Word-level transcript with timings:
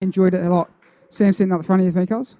enjoyed 0.00 0.34
it 0.34 0.44
a 0.44 0.48
lot. 0.48 0.70
Sam 1.10 1.32
sitting 1.32 1.52
at 1.52 1.58
the 1.58 1.64
front 1.64 1.80
of 1.80 1.86
you, 1.86 1.92
think, 1.92 2.08
Cos? 2.08 2.36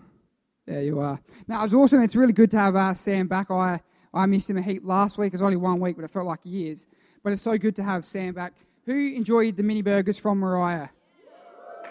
There 0.66 0.82
you 0.82 1.00
are. 1.00 1.20
Now, 1.48 1.60
it 1.60 1.64
was 1.64 1.74
awesome. 1.74 2.02
It's 2.02 2.14
really 2.14 2.32
good 2.32 2.50
to 2.52 2.58
have 2.58 2.76
uh, 2.76 2.94
Sam 2.94 3.26
back. 3.26 3.50
I, 3.50 3.80
I 4.14 4.26
missed 4.26 4.48
him 4.48 4.56
a 4.56 4.62
heap 4.62 4.82
last 4.84 5.18
week. 5.18 5.28
It 5.28 5.32
was 5.32 5.42
only 5.42 5.56
one 5.56 5.80
week, 5.80 5.96
but 5.96 6.04
it 6.04 6.10
felt 6.10 6.26
like 6.26 6.40
years. 6.44 6.86
But 7.22 7.32
it's 7.32 7.42
so 7.42 7.58
good 7.58 7.74
to 7.76 7.82
have 7.82 8.04
Sam 8.04 8.34
back. 8.34 8.54
Who 8.86 9.14
enjoyed 9.14 9.56
the 9.56 9.62
mini 9.62 9.82
burgers 9.82 10.18
from 10.18 10.38
Mariah? 10.38 10.88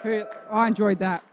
Who, 0.02 0.24
I 0.50 0.68
enjoyed 0.68 0.98
that. 1.00 1.24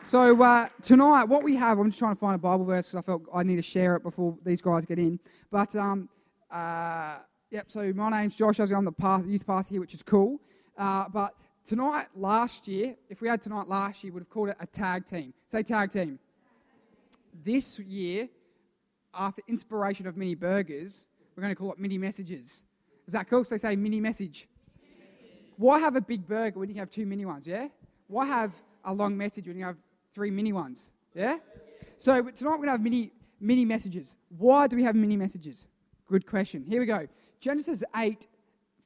So 0.00 0.40
uh, 0.42 0.68
tonight, 0.82 1.24
what 1.24 1.42
we 1.42 1.56
have, 1.56 1.78
I'm 1.78 1.90
just 1.90 1.98
trying 1.98 2.14
to 2.14 2.20
find 2.20 2.34
a 2.34 2.38
Bible 2.38 2.64
verse 2.64 2.88
because 2.88 2.98
I 2.98 3.02
felt 3.02 3.22
I 3.34 3.42
need 3.42 3.56
to 3.56 3.62
share 3.62 3.96
it 3.96 4.02
before 4.02 4.38
these 4.44 4.62
guys 4.62 4.86
get 4.86 4.98
in. 4.98 5.18
But 5.50 5.74
um, 5.76 6.08
uh, 6.50 7.16
yep. 7.50 7.70
So 7.70 7.92
my 7.94 8.10
name's 8.10 8.36
Josh. 8.36 8.58
I'm 8.58 8.84
the 8.84 9.24
youth 9.26 9.46
pastor 9.46 9.74
here, 9.74 9.80
which 9.80 9.94
is 9.94 10.02
cool. 10.02 10.40
Uh, 10.78 11.08
but 11.08 11.34
tonight, 11.66 12.06
last 12.14 12.68
year, 12.68 12.94
if 13.10 13.20
we 13.20 13.28
had 13.28 13.42
tonight 13.42 13.68
last 13.68 14.02
year, 14.02 14.12
we 14.12 14.14
would 14.14 14.22
have 14.22 14.30
called 14.30 14.50
it 14.50 14.56
a 14.60 14.66
tag 14.66 15.04
team. 15.04 15.34
Say 15.46 15.62
tag 15.62 15.90
team. 15.90 16.18
This 17.44 17.78
year, 17.80 18.28
after 19.12 19.42
inspiration 19.48 20.06
of 20.06 20.16
mini 20.16 20.34
burgers, 20.34 21.06
we're 21.34 21.42
going 21.42 21.54
to 21.54 21.58
call 21.58 21.72
it 21.72 21.78
mini 21.78 21.98
messages. 21.98 22.62
Is 23.06 23.12
that 23.12 23.28
cool? 23.28 23.44
So 23.44 23.56
they 23.56 23.58
say 23.58 23.76
mini 23.76 24.00
message. 24.00 24.48
Why 25.56 25.78
have 25.80 25.96
a 25.96 26.00
big 26.00 26.26
burger 26.26 26.60
when 26.60 26.70
you 26.70 26.76
have 26.76 26.90
two 26.90 27.04
mini 27.04 27.24
ones? 27.24 27.46
Yeah. 27.46 27.68
Why 28.08 28.26
have 28.26 28.54
a 28.84 28.92
long 28.92 29.16
message 29.16 29.48
when 29.48 29.58
you 29.58 29.64
have 29.64 29.76
three 30.12 30.30
mini 30.30 30.52
ones? 30.52 30.90
Yeah. 31.14 31.38
So 31.98 32.22
tonight 32.22 32.50
we're 32.50 32.56
going 32.56 32.66
to 32.66 32.70
have 32.72 32.82
mini 32.82 33.12
mini 33.40 33.64
messages. 33.64 34.16
Why 34.36 34.66
do 34.66 34.76
we 34.76 34.84
have 34.84 34.94
mini 34.94 35.16
messages? 35.16 35.66
Good 36.06 36.26
question. 36.26 36.64
Here 36.64 36.80
we 36.80 36.86
go. 36.86 37.06
Genesis 37.40 37.82
8, 37.94 38.26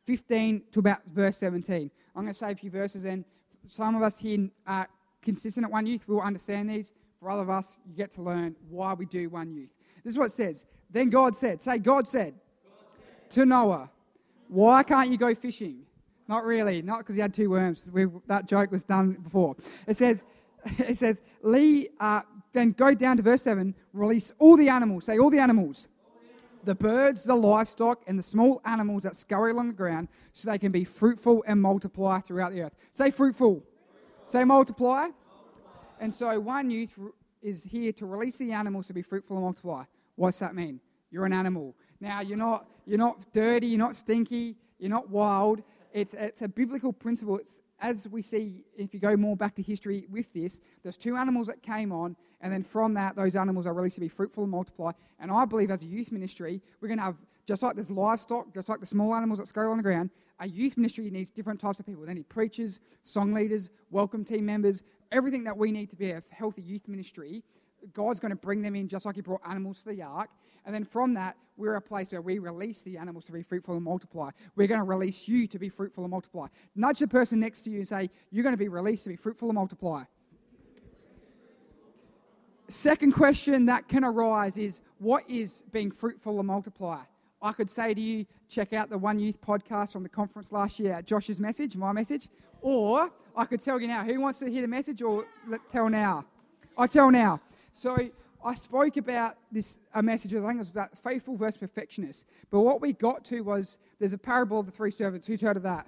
15 0.05 0.63
to 0.73 0.79
about 0.81 1.01
verse 1.13 1.37
17. 1.37 1.91
I'm 2.21 2.27
going 2.27 2.35
to 2.35 2.39
say 2.39 2.53
a 2.53 2.55
few 2.55 2.71
verses, 2.71 3.07
and 3.07 3.25
some 3.67 3.97
of 3.97 4.03
us 4.03 4.19
here 4.19 4.51
are 4.67 4.87
consistent 5.23 5.65
at 5.65 5.73
One 5.73 5.87
Youth. 5.87 6.05
We'll 6.07 6.21
understand 6.21 6.69
these. 6.69 6.93
For 7.19 7.31
other 7.31 7.41
of 7.41 7.49
us, 7.49 7.79
you 7.89 7.97
get 7.97 8.11
to 8.11 8.21
learn 8.21 8.57
why 8.69 8.93
we 8.93 9.07
do 9.07 9.31
One 9.31 9.51
Youth. 9.51 9.73
This 10.05 10.13
is 10.13 10.19
what 10.19 10.27
it 10.27 10.33
says. 10.33 10.67
Then 10.91 11.09
God 11.09 11.35
said, 11.35 11.63
say, 11.63 11.79
God 11.79 12.07
said, 12.07 12.35
God 12.63 12.73
said. 13.25 13.31
to 13.31 13.47
Noah, 13.47 13.91
why 14.49 14.83
can't 14.83 15.11
you 15.11 15.17
go 15.17 15.35
fishing? 15.35 15.87
Not 16.29 16.45
really, 16.45 16.83
not 16.83 16.99
because 16.99 17.15
he 17.15 17.23
had 17.23 17.33
two 17.33 17.49
worms. 17.49 17.91
We, 17.91 18.05
that 18.27 18.47
joke 18.47 18.71
was 18.71 18.85
done 18.85 19.13
before. 19.13 19.57
It 19.87 19.97
says, 19.97 20.23
it 20.79 20.99
says, 20.99 21.23
Lee, 21.41 21.89
uh, 22.01 22.21
then 22.53 22.73
go 22.73 22.93
down 22.93 23.17
to 23.17 23.23
verse 23.23 23.41
7, 23.41 23.75
release 23.95 24.31
all 24.39 24.59
the 24.59 24.69
animals. 24.69 25.07
Say, 25.07 25.19
all 25.19 25.31
the 25.31 25.39
animals 25.39 25.89
the 26.65 26.75
birds, 26.75 27.25
the 27.25 27.35
livestock, 27.35 28.03
and 28.07 28.19
the 28.19 28.23
small 28.23 28.61
animals 28.65 29.03
that 29.05 29.17
scurry 29.17 29.53
along 29.53 29.69
the 29.69 29.75
ground 29.75 30.09
so 30.33 30.51
they 30.51 30.59
can 30.59 30.73
be 30.73 30.85
fruitful 30.85 31.45
and 31.47 31.61
multiply 31.61 32.21
throughout 32.21 32.53
the 32.53 32.63
earth. 32.63 32.75
Say 32.93 33.11
fruitful. 33.11 33.63
Say 34.25 34.45
multiply. 34.45 35.09
And 35.99 36.13
so 36.13 36.39
one 36.41 36.71
youth 36.71 36.99
is 37.43 37.65
here 37.65 37.93
to 37.93 38.07
release 38.07 38.39
the 38.39 38.53
animals 38.53 38.87
to 38.89 38.93
be 38.93 39.03
fruitful 39.03 39.37
and 39.37 39.45
multiply. 39.45 39.85
What's 40.17 40.39
that 40.41 40.55
mean? 40.55 40.81
You're 41.11 41.27
an 41.27 41.33
animal. 41.33 41.75
Now 42.01 42.21
you're 42.21 42.39
not 42.39 42.67
you're 42.87 42.99
not 42.99 43.33
dirty, 43.33 43.69
you're 43.69 43.79
not 43.79 43.95
stinky, 43.95 44.57
you're 44.79 44.91
not 44.91 45.11
wild. 45.11 45.63
It's 45.93 46.15
it's 46.15 46.43
a 46.43 46.49
biblical 46.49 46.93
principle. 46.93 47.37
It's 47.39 47.61
as 47.81 48.07
we 48.09 48.23
see, 48.23 48.65
if 48.77 48.93
you 48.93 49.01
go 49.01 49.17
more 49.17 49.37
back 49.37 49.55
to 49.57 49.63
history 49.63 50.07
with 50.11 50.33
this, 50.33 50.61
there's 50.83 50.97
two 50.97 51.17
animals 51.17 51.47
that 51.47 51.63
came 51.63 51.93
on, 51.93 52.17
and 52.41 52.53
then 52.53 52.63
from 52.63 52.95
that, 52.95 53.17
those 53.17 53.35
animals 53.35 53.67
are 53.67 53.73
released 53.73 53.95
to 53.95 54.01
be 54.01 54.09
fruitful 54.09 54.45
and 54.45 54.51
multiply. 54.51 54.93
And 55.19 55.31
I 55.31 55.45
believe 55.45 55.71
as 55.71 55.83
a 55.83 55.87
youth 55.87 56.13
ministry, 56.13 56.61
we're 56.81 56.89
going 56.89 56.99
to 56.99 57.05
have, 57.05 57.17
just 57.47 57.63
like 57.63 57.75
there's 57.75 57.91
livestock, 57.91 58.53
just 58.53 58.69
like 58.69 58.81
the 58.81 58.87
small 58.87 59.15
animals 59.15 59.39
that 59.39 59.49
scurry 59.49 59.69
on 59.69 59.79
the 59.79 59.83
ground, 59.83 60.11
a 60.41 60.49
youth 60.49 60.77
ministry 60.77 61.11
needs 61.11 61.31
different 61.31 61.61
types 61.61 61.81
of 61.81 61.87
people. 61.87 62.05
They 62.05 62.15
need 62.15 62.29
preachers, 62.29 62.81
song 63.03 63.33
leaders, 63.33 63.71
welcome 63.91 64.25
team 64.25 64.47
members, 64.47 64.83
everything 65.11 65.45
that 65.45 65.57
we 65.57 65.73
need 65.73 65.91
to 65.91 65.97
be 65.97 66.11
a 66.11 66.23
healthy 66.31 66.63
youth 66.63 66.87
ministry 66.87 67.43
God's 67.93 68.21
going 68.21 68.31
to 68.31 68.37
bring 68.37 68.63
them 68.63 68.75
in 68.75 68.89
just 68.89 69.07
like 69.07 69.17
He 69.17 69.23
brought 69.23 69.41
animals 69.49 69.83
to 69.83 69.91
the 69.91 70.03
ark. 70.03 70.31
And 70.65 70.75
then 70.75 70.85
from 70.85 71.15
that, 71.15 71.37
we're 71.57 71.77
a 71.77 71.81
place 71.81 72.11
where 72.13 72.23
we 72.23 72.39
release 72.39 72.83
the 72.83 72.97
animals 72.97 73.25
to 73.27 73.33
be 73.33 73.43
fruitful 73.43 73.75
and 73.75 73.85
multiply. 73.85 74.31
We're 74.57 74.67
going 74.67 74.81
to 74.81 74.85
release 74.85 75.29
you 75.29 75.47
to 75.49 75.59
be 75.59 75.69
fruitful 75.69 76.05
and 76.05 76.11
multiply. 76.11 76.47
Nudge 76.75 77.01
the 77.01 77.09
person 77.09 77.41
next 77.41 77.63
to 77.63 77.71
you 77.71 77.79
and 77.79 77.89
say, 77.89 78.11
You're 78.31 78.43
going 78.43 78.55
to 78.55 78.59
be 78.59 78.69
released 78.69 79.05
to 79.05 79.11
be 79.11 79.17
fruitful 79.17 79.49
and 79.49 79.57
multiply. 79.57 80.05
Second 82.69 83.13
question 83.13 83.67
that 83.67 83.89
can 83.89 84.05
arise 84.05 84.57
is 84.57 84.81
what 84.99 85.29
is 85.29 85.65
being 85.73 85.91
fruitful 85.91 86.39
and 86.39 86.47
multiply? 86.47 87.01
I 87.43 87.53
could 87.53 87.69
say 87.69 87.95
to 87.95 88.01
you, 88.01 88.27
check 88.49 88.73
out 88.73 88.91
the 88.91 88.99
One 88.99 89.19
Youth 89.19 89.41
podcast 89.41 89.93
from 89.93 90.03
the 90.03 90.09
conference 90.09 90.53
last 90.53 90.79
year, 90.79 91.01
Josh's 91.03 91.41
message, 91.41 91.75
my 91.75 91.91
message. 91.91 92.29
Or 92.61 93.11
I 93.35 93.45
could 93.47 93.61
tell 93.61 93.81
you 93.81 93.89
now, 93.89 94.05
who 94.05 94.21
wants 94.21 94.39
to 94.41 94.51
hear 94.51 94.63
the 94.63 94.69
message 94.69 95.03
or 95.03 95.25
tell 95.69 95.89
now? 95.89 96.27
I 96.77 96.87
tell 96.87 97.11
now. 97.11 97.41
So 97.73 97.97
I 98.45 98.55
spoke 98.55 98.97
about 98.97 99.37
this 99.53 99.79
a 99.95 100.03
message, 100.03 100.35
I 100.35 100.39
think 100.41 100.55
it 100.55 100.59
was 100.59 100.73
that 100.73 100.97
faithful 100.99 101.37
versus 101.37 101.59
perfectionist. 101.59 102.27
But 102.51 102.61
what 102.61 102.81
we 102.81 102.93
got 102.93 103.25
to 103.27 103.43
was 103.43 103.79
there's 103.99 104.13
a 104.13 104.19
parable 104.19 104.61
of 104.61 104.67
the 104.67 104.73
three 104.73 104.91
servants. 104.91 105.27
Who's 105.27 105.41
heard 105.41 105.57
of 105.57 105.63
that? 105.65 105.87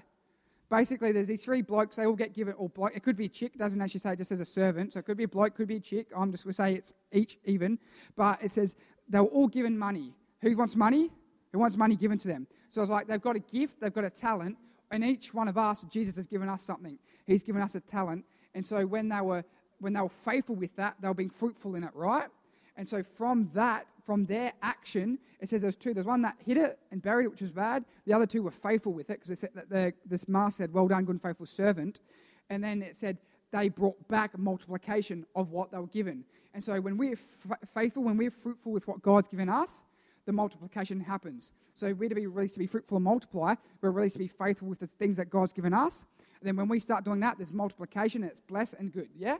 Basically, 0.71 1.13
there's 1.13 1.29
these 1.29 1.45
three 1.45 1.61
blokes. 1.61 1.97
They 1.97 2.07
all 2.07 2.15
get 2.15 2.33
given, 2.33 2.55
or 2.57 2.69
bloke. 2.69 2.97
It 2.97 3.03
could 3.03 3.17
be 3.17 3.27
a 3.27 3.29
chick. 3.29 3.59
Doesn't 3.59 3.81
actually 3.81 4.01
say 4.01 4.17
just 4.17 4.31
says 4.31 4.41
a 4.41 4.45
servant. 4.45 4.95
So 4.95 5.01
it 5.01 5.05
could 5.05 5.19
be 5.19 5.25
a 5.25 5.29
bloke, 5.29 5.55
could 5.55 5.69
be 5.69 5.77
a 5.77 5.81
chick. 5.81 6.09
I'm 6.17 6.31
just 6.31 6.45
going 6.45 6.53
to 6.53 6.57
say 6.57 6.75
it's 6.75 6.95
each 7.13 7.39
even. 7.45 7.79
But 8.17 8.43
it 8.43 8.53
says 8.53 8.75
they 9.09 9.21
were 9.21 9.27
all 9.27 9.49
given 9.49 9.79
money. 9.79 10.15
Who 10.41 10.57
wants 10.57 10.75
money? 10.75 11.11
Who 11.53 11.59
wants 11.59 11.77
money 11.77 11.95
given 11.95 12.17
to 12.19 12.29
them? 12.29 12.47
So 12.71 12.81
it's 12.81 12.91
like 12.91 13.07
they've 13.07 13.21
got 13.21 13.37
a 13.37 13.41
gift, 13.41 13.81
they've 13.81 13.93
got 13.93 14.05
a 14.05 14.11
talent, 14.11 14.57
and 14.91 15.05
each 15.05 15.35
one 15.35 15.47
of 15.47 15.59
us, 15.59 15.85
Jesus 15.91 16.17
has 16.17 16.27
given 16.27 16.49
us 16.49 16.63
something. 16.63 16.99
He's 17.27 17.43
given 17.43 17.61
us 17.61 17.75
a 17.75 17.81
talent. 17.81 18.25
And 18.55 18.65
so 18.65 18.87
when 18.87 19.11
they 19.11 19.21
were 19.21 19.45
when 19.83 19.93
they 19.93 20.01
were 20.01 20.09
faithful 20.09 20.55
with 20.55 20.75
that, 20.77 20.97
they 21.01 21.09
were 21.09 21.15
being 21.15 21.31
fruitful 21.31 21.75
in 21.75 21.85
it, 21.85 21.91
right? 21.95 22.29
And 22.77 22.89
so 22.89 23.03
from 23.03 23.51
that, 23.55 23.87
from 24.05 24.25
their 24.25 24.53
action, 24.63 25.19
it 25.41 25.49
says 25.49 25.61
there's 25.61 25.77
two. 25.77 25.93
There's 25.93 26.07
one 26.07 26.23
that 26.23 26.37
hit 26.47 26.57
it 26.57 26.79
and 26.91 27.03
buried 27.03 27.25
it, 27.25 27.31
which 27.31 27.43
was 27.43 27.53
bad. 27.53 27.85
The 28.07 28.15
other 28.15 28.27
two 28.27 28.43
were 28.43 28.51
faithful 28.51 28.93
with 28.93 29.11
it 29.11 29.21
because 29.21 29.39
said 29.39 29.51
that 29.55 29.95
this 30.07 30.27
master 30.27 30.63
said, 30.63 30.73
"Well 30.73 30.89
done, 30.89 31.05
good 31.05 31.13
and 31.13 31.23
faithful 31.23 31.47
servant." 31.47 32.01
And 32.49 32.65
then 32.65 32.81
it 32.81 32.97
said 32.97 33.19
they 33.51 33.69
brought 33.69 34.09
back 34.09 34.39
multiplication 34.39 35.27
of 35.35 35.51
what 35.51 35.71
they 35.71 35.79
were 35.79 35.87
given. 35.87 36.25
And 36.55 36.65
so 36.65 36.81
when 36.81 36.97
we're 36.97 37.13
f- 37.13 37.59
faithful, 37.75 38.03
when 38.03 38.17
we're 38.17 38.31
fruitful 38.31 38.73
with 38.73 38.89
what 38.89 39.03
God's 39.03 39.29
given 39.29 39.49
us, 39.49 39.85
the 40.25 40.33
multiplication 40.33 41.01
happens. 41.01 41.53
So 41.75 41.93
we're 41.93 42.09
to 42.09 42.15
be 42.15 42.27
released 42.27 42.55
to 42.55 42.61
be 42.61 42.67
fruitful 42.67 42.97
and 42.97 43.05
multiply. 43.05 43.55
We're 43.81 43.91
released 43.91 44.15
to 44.15 44.19
be 44.19 44.29
faithful 44.29 44.69
with 44.69 44.79
the 44.79 44.87
things 44.87 45.17
that 45.19 45.29
God's 45.29 45.53
given 45.53 45.75
us. 45.75 46.07
And 46.41 46.49
then 46.49 46.57
when 46.57 46.69
we 46.69 46.79
start 46.79 47.05
doing 47.05 47.21
that, 47.21 47.39
there's 47.39 47.53
multiplication 47.53 48.23
and 48.23 48.31
it's 48.31 48.41
blessed 48.41 48.75
and 48.79 48.93
good. 48.93 49.09
Yeah? 49.17 49.37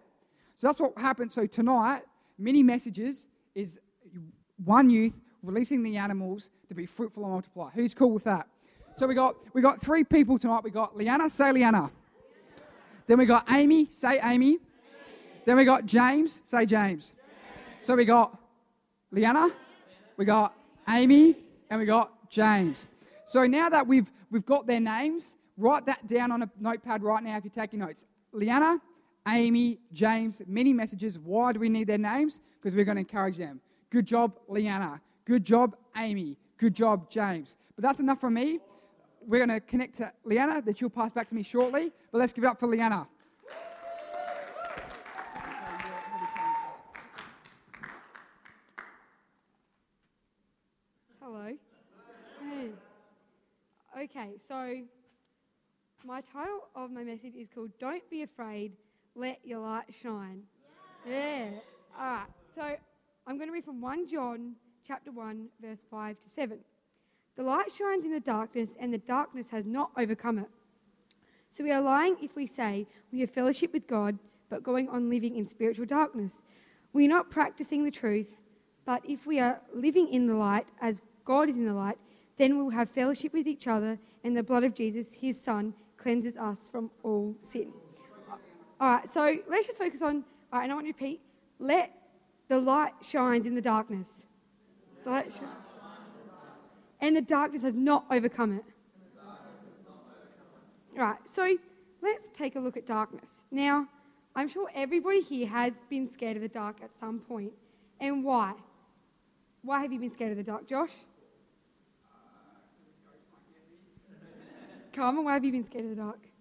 So 0.57 0.69
that's 0.69 0.81
what 0.81 0.97
happened. 0.99 1.33
So 1.33 1.47
tonight, 1.47 2.03
many 2.39 2.63
messages 2.63 3.27
is 3.55 3.81
one 4.65 4.91
youth 4.91 5.21
releasing 5.43 5.83
the 5.83 5.97
animals 5.97 6.51
to 6.69 6.75
be 6.75 6.87
fruitful 6.87 7.25
and 7.25 7.33
multiply. 7.33 7.71
Who's 7.71 7.95
cool 7.95 8.13
with 8.13 8.25
that? 8.25 8.47
So 8.95 9.07
we 9.07 9.15
got 9.15 9.37
we 9.55 9.63
got 9.63 9.81
three 9.81 10.05
people 10.05 10.39
tonight. 10.39 10.63
We 10.63 10.71
got 10.71 10.97
Liana, 10.97 11.31
say 11.31 11.53
Liana. 11.53 11.91
Then 13.07 13.19
we 13.19 13.27
got 13.27 13.51
Amy, 13.51 13.89
say 13.91 14.21
Amy. 14.23 14.59
Then 15.45 15.57
we 15.57 15.65
got 15.65 15.87
James, 15.87 16.41
say 16.45 16.67
James. 16.67 17.13
So 17.81 17.97
we 17.97 18.05
got 18.05 18.39
Liana, 19.11 19.51
we 20.17 20.25
got 20.25 20.55
Amy, 20.89 21.37
and 21.69 21.81
we 21.81 21.87
got 21.87 22.31
James. 22.31 22.87
So 23.25 23.47
now 23.47 23.69
that 23.69 23.87
we've 23.87 24.11
we've 24.31 24.47
got 24.47 24.67
their 24.67 24.81
names, 24.81 25.37
write 25.57 25.87
that 25.87 26.07
down 26.07 26.31
on 26.31 26.43
a 26.43 26.51
notepad 26.61 27.03
right 27.03 27.23
now 27.23 27.37
if 27.37 27.45
you're 27.45 27.51
taking 27.51 27.81
notes. 27.81 28.07
Liana, 28.33 28.81
Amy, 29.29 29.79
James, 29.93 30.43
many 30.47 30.73
messages. 30.73 31.19
Why 31.19 31.53
do 31.53 31.61
we 31.61 31.69
need 31.69 31.87
their 31.87 31.99
names? 31.99 32.41
Because 32.61 32.75
we're 32.75 32.85
going 32.85 32.97
to 32.97 33.01
encourage 33.01 33.37
them. 33.37 33.61
Good 33.91 34.07
job, 34.07 34.39
Liana. 34.49 35.01
Good 35.25 35.45
job, 35.45 35.77
Amy. 35.97 36.37
Good 36.59 36.75
job, 36.75 37.09
James. 37.11 37.57
But 37.77 37.83
that's 37.83 38.01
enough 38.01 38.21
from 38.21 38.35
me. 38.35 38.59
We're 39.27 39.45
going 39.45 39.61
to 39.61 39.61
connect 39.61 39.95
to 39.97 40.13
Liana, 40.25 40.63
that 40.63 40.79
she'll 40.79 40.91
pass 40.91 41.13
back 41.13 41.29
to 41.29 41.35
me 41.35 41.43
shortly. 41.43 41.93
But 42.11 42.19
let's 42.19 42.33
give 42.33 42.45
it 42.45 42.49
up 42.49 42.59
for 42.59 42.67
Liana. 42.67 43.07
Hello. 51.21 51.53
Hey. 52.41 52.71
Okay, 54.03 54.33
so 54.37 54.83
my 56.05 56.21
title 56.21 56.67
of 56.75 56.91
my 56.91 57.05
message 57.05 57.37
is 57.37 57.49
called 57.55 57.71
Don't 57.79 58.09
Be 58.11 58.23
Afraid 58.23 58.73
let 59.15 59.39
your 59.45 59.61
light 59.61 59.85
shine. 59.91 60.43
Yeah. 61.07 61.51
All 61.99 62.07
right. 62.07 62.27
So 62.55 62.63
I'm 63.27 63.37
going 63.37 63.49
to 63.49 63.53
read 63.53 63.65
from 63.65 63.81
1 63.81 64.07
John 64.07 64.55
chapter 64.87 65.11
1 65.11 65.49
verse 65.61 65.85
5 65.91 66.21
to 66.21 66.31
7. 66.31 66.59
The 67.37 67.43
light 67.43 67.73
shines 67.73 68.05
in 68.05 68.13
the 68.13 68.21
darkness 68.21 68.77
and 68.79 68.93
the 68.93 68.99
darkness 68.99 69.51
has 69.51 69.65
not 69.65 69.91
overcome 69.97 70.39
it. 70.39 70.49
So 71.51 71.65
we 71.65 71.73
are 71.73 71.81
lying 71.81 72.17
if 72.23 72.35
we 72.35 72.47
say 72.47 72.87
we 73.13 73.21
have 73.21 73.31
fellowship 73.31 73.73
with 73.73 73.87
God 73.87 74.19
but 74.49 74.63
going 74.63 74.89
on 74.89 75.09
living 75.09 75.37
in 75.37 75.47
spiritual 75.47 75.87
darkness. 75.87 76.43
We 76.93 77.07
are 77.07 77.11
not 77.11 77.31
practicing 77.31 77.85
the 77.85 77.91
truth, 77.91 78.37
but 78.85 79.03
if 79.07 79.27
we 79.27 79.41
are 79.41 79.61
living 79.75 80.09
in 80.09 80.27
the 80.27 80.35
light 80.35 80.67
as 80.81 81.03
God 81.25 81.49
is 81.49 81.57
in 81.57 81.65
the 81.65 81.73
light, 81.73 81.99
then 82.37 82.57
we'll 82.57 82.71
have 82.71 82.91
fellowship 82.91 83.33
with 83.33 83.47
each 83.47 83.67
other 83.67 83.99
and 84.25 84.37
the 84.37 84.43
blood 84.43 84.65
of 84.65 84.75
Jesus, 84.75 85.15
his 85.15 85.41
son, 85.41 85.75
cleanses 85.97 86.37
us 86.37 86.69
from 86.69 86.91
all 87.03 87.37
sin. 87.41 87.73
All 88.83 88.89
right, 88.89 89.09
so 89.09 89.37
let's 89.49 89.69
just 89.69 89.79
focus 89.79 90.03
on, 90.03 90.25
all 90.53 90.59
right, 90.59 90.65
and 90.65 90.73
I 90.73 90.75
want 90.75 90.89
you 90.89 90.93
to 90.93 90.99
repeat, 90.99 91.21
let 91.61 91.93
the 92.49 92.59
light 92.59 92.95
shines 93.01 93.47
in 93.47 93.55
the 93.55 93.61
darkness. 93.63 94.25
The 95.05 95.11
light. 95.11 95.41
And 97.01 97.15
the 97.15 97.21
darkness 97.23 97.63
has 97.63 97.77
not 97.77 98.07
overcome 98.11 98.59
it. 98.59 98.65
All 100.99 101.05
right, 101.05 101.19
so 101.23 101.57
let's 102.03 102.29
take 102.31 102.57
a 102.57 102.59
look 102.59 102.77
at 102.77 102.85
darkness. 102.85 103.47
Now, 103.53 103.87
I'm 104.35 104.49
sure 104.49 104.69
everybody 104.75 105.21
here 105.21 105.47
has 105.47 105.75
been 105.89 106.09
scared 106.09 106.35
of 106.35 106.43
the 106.43 106.49
dark 106.49 106.79
at 106.83 106.93
some 106.97 107.21
point. 107.21 107.53
And 108.01 108.25
why? 108.25 108.55
Why 109.63 109.81
have 109.83 109.93
you 109.93 110.01
been 110.01 110.11
scared 110.11 110.33
of 110.33 110.39
the 110.39 110.43
dark, 110.43 110.67
Josh? 110.67 110.91
Carmen, 114.93 115.23
why 115.23 115.35
have 115.35 115.45
you 115.45 115.53
been 115.53 115.65
scared 115.65 115.85
of 115.85 115.91
the 115.91 116.03
dark? 116.03 116.32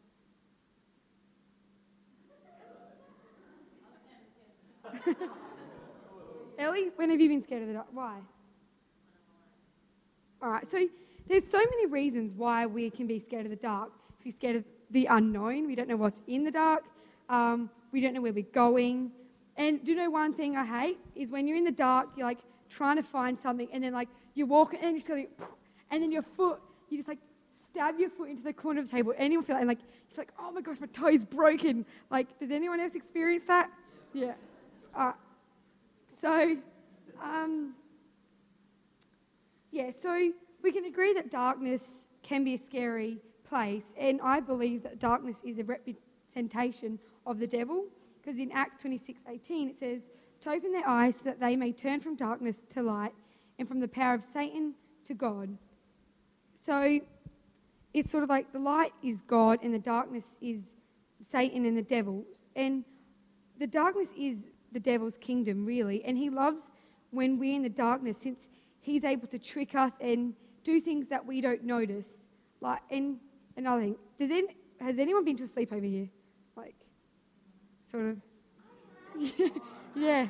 Ellie, 6.58 6.92
when 6.96 7.10
have 7.10 7.20
you 7.20 7.30
been 7.30 7.42
scared 7.42 7.64
of 7.64 7.68
the 7.68 7.74
dark? 7.74 7.88
Why? 7.92 8.20
All 10.42 10.50
right, 10.50 10.68
so 10.68 10.88
there's 11.28 11.48
so 11.48 11.60
many 11.60 11.86
reasons 11.88 12.34
why 12.36 12.66
we 12.66 12.90
can 12.90 13.08
be 13.08 13.20
scared 13.20 13.46
of 13.46 13.52
the 13.52 13.56
dark. 13.56 13.92
If 14.20 14.26
you're 14.26 14.34
scared 14.34 14.56
of 14.58 14.66
the 14.90 15.06
unknown, 15.06 15.68
we 15.68 15.76
don't 15.76 15.88
know 15.88 15.96
what's 15.96 16.22
in 16.28 16.44
the 16.44 16.52
dark, 16.52 16.84
um, 17.30 17.70
we 17.92 18.02
don't 18.02 18.14
know 18.14 18.22
where 18.22 18.34
we're 18.34 18.44
going. 18.44 19.12
And 19.58 19.84
do 19.84 19.92
you 19.92 19.98
know 19.98 20.10
one 20.10 20.34
thing 20.34 20.56
I 20.56 20.66
hate 20.66 20.98
is 21.16 21.30
when 21.32 21.48
you're 21.48 21.58
in 21.58 21.64
the 21.64 21.72
dark, 21.72 22.10
you're 22.16 22.26
like 22.26 22.40
trying 22.70 22.98
to 22.98 23.04
find 23.04 23.40
something, 23.40 23.68
and 23.72 23.84
then 23.84 23.94
like 23.94 24.10
you 24.34 24.46
walk 24.46 24.74
and 24.74 24.94
you 24.94 25.00
just 25.00 25.08
go, 25.08 25.16
like, 25.16 25.32
and 25.92 26.02
then 26.02 26.12
your 26.12 26.24
foot, 26.24 26.60
you 26.90 26.98
just 26.98 27.08
like 27.08 27.20
stab 27.66 28.00
your 28.00 28.10
foot 28.10 28.30
into 28.30 28.44
the 28.44 28.54
corner 28.54 28.80
of 28.80 28.90
the 28.90 28.96
table. 28.96 29.14
Anyone 29.18 29.46
feel 29.46 29.56
that? 29.56 29.62
And 29.62 29.68
like 29.68 29.80
feel 30.10 30.20
like, 30.20 30.34
oh 30.40 30.52
my 30.52 30.62
gosh, 30.62 30.80
my 30.80 30.88
toe's 30.88 31.24
broken. 31.24 31.86
Like, 32.10 32.40
does 32.40 32.52
anyone 32.52 32.80
else 32.80 32.96
experience 32.96 33.44
that? 33.46 33.70
Yeah. 34.14 34.34
Uh, 34.94 35.14
so, 36.08 36.58
um, 37.22 37.74
yeah, 39.72 39.92
so 39.92 40.32
we 40.62 40.72
can 40.72 40.86
agree 40.86 41.14
that 41.14 41.32
darkness 41.32 42.08
can 42.24 42.44
be 42.44 42.56
a 42.56 42.58
scary 42.58 43.20
place, 43.44 43.94
and 43.98 44.20
I 44.22 44.40
believe 44.40 44.84
that 44.84 45.00
darkness 45.00 45.42
is 45.46 45.60
a 45.60 45.64
representation 45.64 47.00
of 47.26 47.40
the 47.40 47.48
devil, 47.48 47.86
because 48.22 48.38
in 48.38 48.52
Acts 48.52 48.82
26 48.82 49.24
18 49.28 49.70
it 49.70 49.76
says, 49.76 50.10
To 50.42 50.52
open 50.52 50.72
their 50.72 50.88
eyes 50.88 51.18
so 51.18 51.24
that 51.26 51.40
they 51.40 51.56
may 51.56 51.72
turn 51.72 52.00
from 52.00 52.16
darkness 52.16 52.64
to 52.74 52.84
light 52.84 53.14
and 53.58 53.68
from 53.68 53.80
the 53.80 53.88
power 53.88 54.14
of 54.14 54.24
Satan 54.24 54.74
to 55.06 55.14
God. 55.14 55.58
So 56.54 57.00
it's 57.94 58.10
sort 58.12 58.24
of 58.24 58.30
like 58.30 58.52
the 58.52 58.60
light 58.60 58.94
is 59.04 59.22
God 59.22 59.60
and 59.64 59.74
the 59.74 59.80
darkness 59.80 60.38
is 60.42 60.76
Satan 61.24 61.66
and 61.66 61.78
the 61.78 61.82
devil. 61.82 62.26
And 62.56 62.84
the 63.58 63.68
darkness 63.68 64.14
is 64.18 64.48
the 64.72 64.80
devil's 64.80 65.18
kingdom, 65.18 65.66
really. 65.66 66.04
And 66.04 66.18
he 66.18 66.30
loves 66.30 66.72
when 67.12 67.38
we're 67.38 67.56
in 67.56 67.62
the 67.62 67.70
darkness 67.70 68.18
since 68.18 68.48
he's 68.80 69.04
able 69.04 69.28
to 69.28 69.40
trick 69.40 69.76
us 69.76 69.94
and 70.02 70.34
do 70.64 70.80
things 70.80 71.08
that 71.10 71.26
we 71.26 71.42
don't 71.42 71.64
notice. 71.64 72.28
Like, 72.60 72.82
and 72.90 73.18
another 73.58 73.82
thing, 73.82 73.96
does 74.18 74.32
any, 74.32 74.56
has 74.80 75.00
anyone 75.00 75.26
been 75.26 75.38
to 75.38 75.44
a 75.44 75.48
sleepover 75.48 75.90
here? 75.90 76.10
Like, 76.56 76.76
sort 77.90 78.06
of. 78.06 78.18
yeah. 79.96 80.28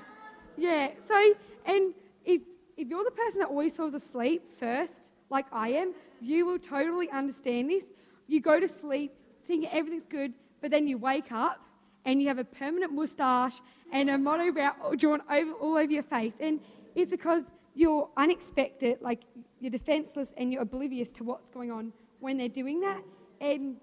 Yeah. 0.57 0.91
So, 0.97 1.33
and 1.65 1.93
if, 2.25 2.41
if 2.77 2.87
you're 2.87 3.03
the 3.03 3.11
person 3.11 3.39
that 3.39 3.49
always 3.49 3.75
falls 3.75 3.93
asleep 3.93 4.43
first, 4.59 5.11
like 5.29 5.45
I 5.51 5.69
am, 5.69 5.93
you 6.19 6.45
will 6.45 6.59
totally 6.59 7.09
understand 7.09 7.69
this. 7.69 7.91
You 8.27 8.41
go 8.41 8.59
to 8.59 8.67
sleep 8.67 9.13
thinking 9.45 9.69
everything's 9.71 10.05
good, 10.05 10.33
but 10.61 10.71
then 10.71 10.87
you 10.87 10.97
wake 10.97 11.31
up 11.31 11.59
and 12.05 12.21
you 12.21 12.27
have 12.27 12.39
a 12.39 12.43
permanent 12.43 12.93
moustache 12.93 13.61
and 13.91 14.09
a 14.09 14.13
monobrow 14.13 14.97
drawn 14.97 15.21
over, 15.29 15.51
all 15.53 15.77
over 15.77 15.91
your 15.91 16.03
face. 16.03 16.37
And 16.39 16.59
it's 16.95 17.11
because 17.11 17.51
you're 17.75 18.09
unexpected, 18.17 19.01
like 19.01 19.21
you're 19.59 19.71
defenseless 19.71 20.33
and 20.37 20.51
you're 20.51 20.61
oblivious 20.61 21.11
to 21.13 21.23
what's 21.23 21.49
going 21.49 21.71
on 21.71 21.93
when 22.19 22.37
they're 22.37 22.49
doing 22.49 22.81
that. 22.81 23.01
And 23.39 23.77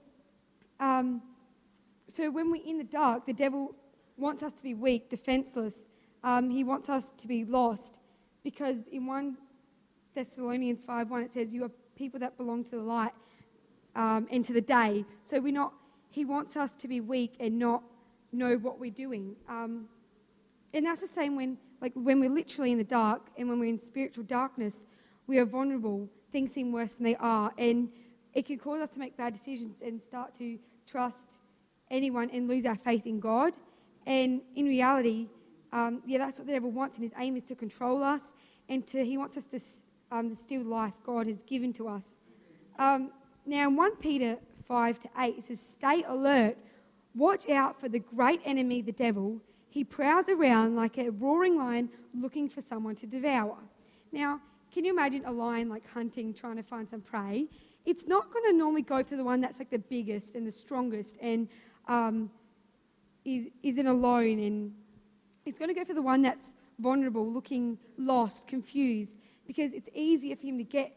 um, 0.81 1.23
so 2.07 2.31
when 2.31 2.51
we're 2.51 2.65
in 2.65 2.79
the 2.79 2.85
dark, 2.85 3.27
the 3.27 3.33
devil 3.33 3.75
wants 4.17 4.43
us 4.43 4.55
to 4.55 4.63
be 4.63 4.75
weak, 4.75 5.09
defenseless. 5.09 5.87
Um, 6.25 6.51
he 6.51 6.65
wants 6.65 6.89
us 6.89 7.13
to 7.19 7.27
be 7.27 7.45
lost 7.45 7.99
because 8.43 8.87
in 8.91 9.07
1 9.07 9.37
Thessalonians 10.15 10.83
5 10.83 11.11
1, 11.11 11.23
it 11.23 11.35
says, 11.35 11.53
You 11.53 11.65
are 11.65 11.71
people 11.97 12.19
that 12.21 12.37
belong 12.37 12.65
to 12.65 12.77
the 12.77 12.83
light 12.83 13.13
um, 13.95 14.27
and 14.31 14.45
to 14.45 14.53
the 14.53 14.61
day. 14.61 15.05
So 15.23 15.41
we're 15.41 15.53
not, 15.53 15.73
he 16.11 16.25
wants 16.25 16.57
us 16.57 16.77
to 16.77 16.89
be 16.89 17.01
weak 17.01 17.35
and 17.41 17.59
not 17.59 17.83
know 18.33 18.57
what 18.57 18.79
we're 18.79 18.91
doing. 18.91 19.37
Um, 19.49 19.87
and 20.75 20.87
that's 20.87 21.01
the 21.01 21.09
same 21.09 21.37
when, 21.37 21.57
like, 21.81 21.93
when 21.95 22.21
we're 22.21 22.31
literally 22.31 22.73
in 22.73 22.79
the 22.79 22.85
dark 22.85 23.29
and 23.37 23.49
when 23.49 23.59
we're 23.59 23.71
in 23.71 23.79
spiritual 23.79 24.25
darkness, 24.25 24.85
we 25.27 25.39
are 25.39 25.45
vulnerable. 25.45 26.09
Things 26.33 26.53
seem 26.53 26.73
worse 26.73 26.95
than 26.95 27.05
they 27.05 27.17
are. 27.17 27.53
And 27.59 27.89
it 28.35 28.47
can 28.47 28.59
cause 28.59 28.81
us 28.81 28.91
to 28.91 28.99
make 28.99 29.17
bad 29.17 29.33
decisions 29.33 29.81
and 29.83 30.01
start 30.01 30.35
to 30.39 30.59
trust 30.87 31.39
anyone 31.91 32.31
and 32.31 32.49
lose 32.49 32.67
our 32.67 32.77
faith 32.77 33.07
in 33.07 33.21
God. 33.21 33.53
And 34.07 34.43
in 34.55 34.67
reality, 34.67 35.29
um, 35.73 36.03
yeah, 36.07 36.19
that's 36.19 36.39
what 36.39 36.47
the 36.47 36.53
devil 36.53 36.71
wants, 36.71 36.97
and 36.97 37.03
his 37.05 37.13
aim 37.19 37.37
is 37.37 37.43
to 37.45 37.55
control 37.55 38.03
us 38.03 38.33
and 38.69 38.87
to 38.87 39.05
he 39.05 39.19
wants 39.19 39.37
us 39.37 39.47
to 39.49 39.61
um, 40.11 40.35
steal 40.35 40.63
life 40.63 40.95
God 41.03 41.27
has 41.27 41.43
given 41.43 41.73
to 41.75 41.89
us. 41.89 42.19
Um, 42.79 43.11
now, 43.45 43.69
in 43.69 43.77
1 43.77 43.97
Peter 43.97 44.39
5 44.67 45.01
to 45.01 45.09
8, 45.19 45.39
it 45.39 45.45
says, 45.45 45.61
Stay 45.61 46.05
alert, 46.07 46.57
watch 47.19 47.49
out 47.49 47.79
for 47.81 47.89
the 47.89 47.99
great 47.99 48.41
enemy, 48.45 48.81
the 48.81 48.93
devil. 48.93 49.41
He 49.69 49.85
prowls 49.85 50.29
around 50.29 50.77
like 50.77 50.99
a 50.99 51.11
roaring 51.11 51.57
lion 51.59 51.91
looking 52.15 52.49
for 52.49 52.63
someone 52.63 52.95
to 52.97 53.07
devour. 53.07 53.57
Now, 54.13 54.41
can 54.73 54.85
you 54.85 54.93
imagine 54.93 55.23
a 55.25 55.33
lion 55.33 55.69
like 55.69 55.89
hunting, 55.91 56.33
trying 56.33 56.57
to 56.57 56.63
find 56.63 56.89
some 56.89 57.01
prey? 57.01 57.49
It's 57.85 58.07
not 58.07 58.33
going 58.33 58.45
to 58.51 58.53
normally 58.57 58.83
go 58.83 59.03
for 59.03 59.17
the 59.17 59.25
one 59.25 59.41
that's 59.41 59.59
like 59.59 59.71
the 59.71 59.79
biggest 59.79 60.35
and 60.35 60.47
the 60.47 60.53
strongest 60.53 61.17
and 61.21 61.49
um, 61.89 62.31
is, 63.25 63.49
isn't 63.63 63.87
alone. 63.87 64.39
And 64.39 64.75
it's 65.45 65.59
going 65.59 65.69
to 65.69 65.75
go 65.75 65.85
for 65.85 65.95
the 65.95 66.03
one 66.03 66.23
that's 66.23 66.55
vulnerable, 66.79 67.27
looking 67.27 67.79
lost, 67.97 68.47
confused, 68.47 69.17
because 69.47 69.73
it's 69.73 69.89
easier 69.95 70.37
for 70.37 70.47
him 70.47 70.59
to 70.59 70.65
get 70.65 70.93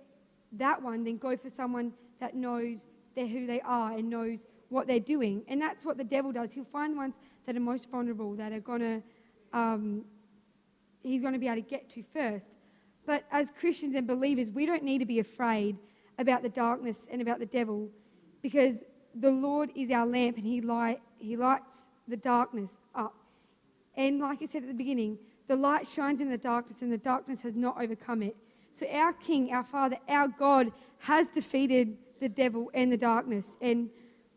that 0.54 0.82
one 0.82 1.04
than 1.04 1.18
go 1.18 1.38
for 1.38 1.50
someone 1.50 1.94
that 2.20 2.36
knows 2.36 2.86
they're 3.16 3.28
who 3.28 3.48
they 3.48 3.62
are 3.62 3.94
and 3.94 4.10
knows 4.10 4.40
what 4.72 4.88
they're 4.88 5.00
doing. 5.00 5.44
And 5.48 5.62
that's 5.62 5.86
what 5.86 5.98
the 5.98 6.04
devil 6.04 6.32
does. 6.32 6.52
He'll 6.54 6.64
find 6.64 6.94
the 6.94 6.98
ones 6.98 7.20
that 7.46 7.56
are 7.56 7.60
most 7.60 7.92
vulnerable, 7.92 8.36
that 8.36 8.52
are 8.52 8.60
going 8.60 8.80
to, 8.80 9.04
um, 9.54 10.06
he's 11.04 11.22
going 11.22 11.34
to 11.34 11.40
be 11.40 11.48
able 11.48 11.58
to 11.58 11.70
get 11.70 11.90
to 11.92 12.04
first. 12.14 12.54
But 13.06 13.26
as 13.32 13.52
Christians 13.52 13.96
and 13.96 14.08
believers, 14.08 14.50
we 14.50 14.66
don't 14.66 14.84
need 14.84 15.00
to 15.00 15.06
be 15.06 15.20
afraid 15.20 15.78
about 16.18 16.42
the 16.42 16.50
darkness 16.50 17.08
and 17.12 17.22
about 17.22 17.40
the 17.40 17.46
devil 17.46 17.90
because 18.42 18.84
the 19.14 19.30
Lord 19.30 19.72
is 19.76 19.92
our 19.92 20.06
lamp 20.06 20.38
and 20.38 20.46
he, 20.46 20.62
light, 20.62 21.02
he 21.18 21.36
lights 21.36 21.90
the 22.08 22.18
darkness 22.18 22.82
up. 22.96 23.16
And 23.96 24.20
like 24.20 24.42
I 24.42 24.46
said 24.46 24.64
at 24.64 24.70
the 24.70 24.74
beginning, 24.74 25.18
the 25.48 25.56
light 25.56 25.86
shines 25.86 26.22
in 26.22 26.30
the 26.30 26.38
darkness 26.38 26.82
and 26.82 26.92
the 26.92 26.98
darkness 26.98 27.42
has 27.42 27.56
not 27.56 27.82
overcome 27.82 28.24
it. 28.24 28.38
So 28.72 28.88
our 28.88 29.12
King, 29.14 29.52
our 29.52 29.64
Father, 29.64 29.98
our 30.08 30.30
God 30.30 30.72
has 31.00 31.30
defeated 31.30 31.98
the 32.22 32.30
devil 32.30 32.72
and 32.74 32.92
the 32.92 32.98
darkness. 32.98 33.58
And 33.62 33.90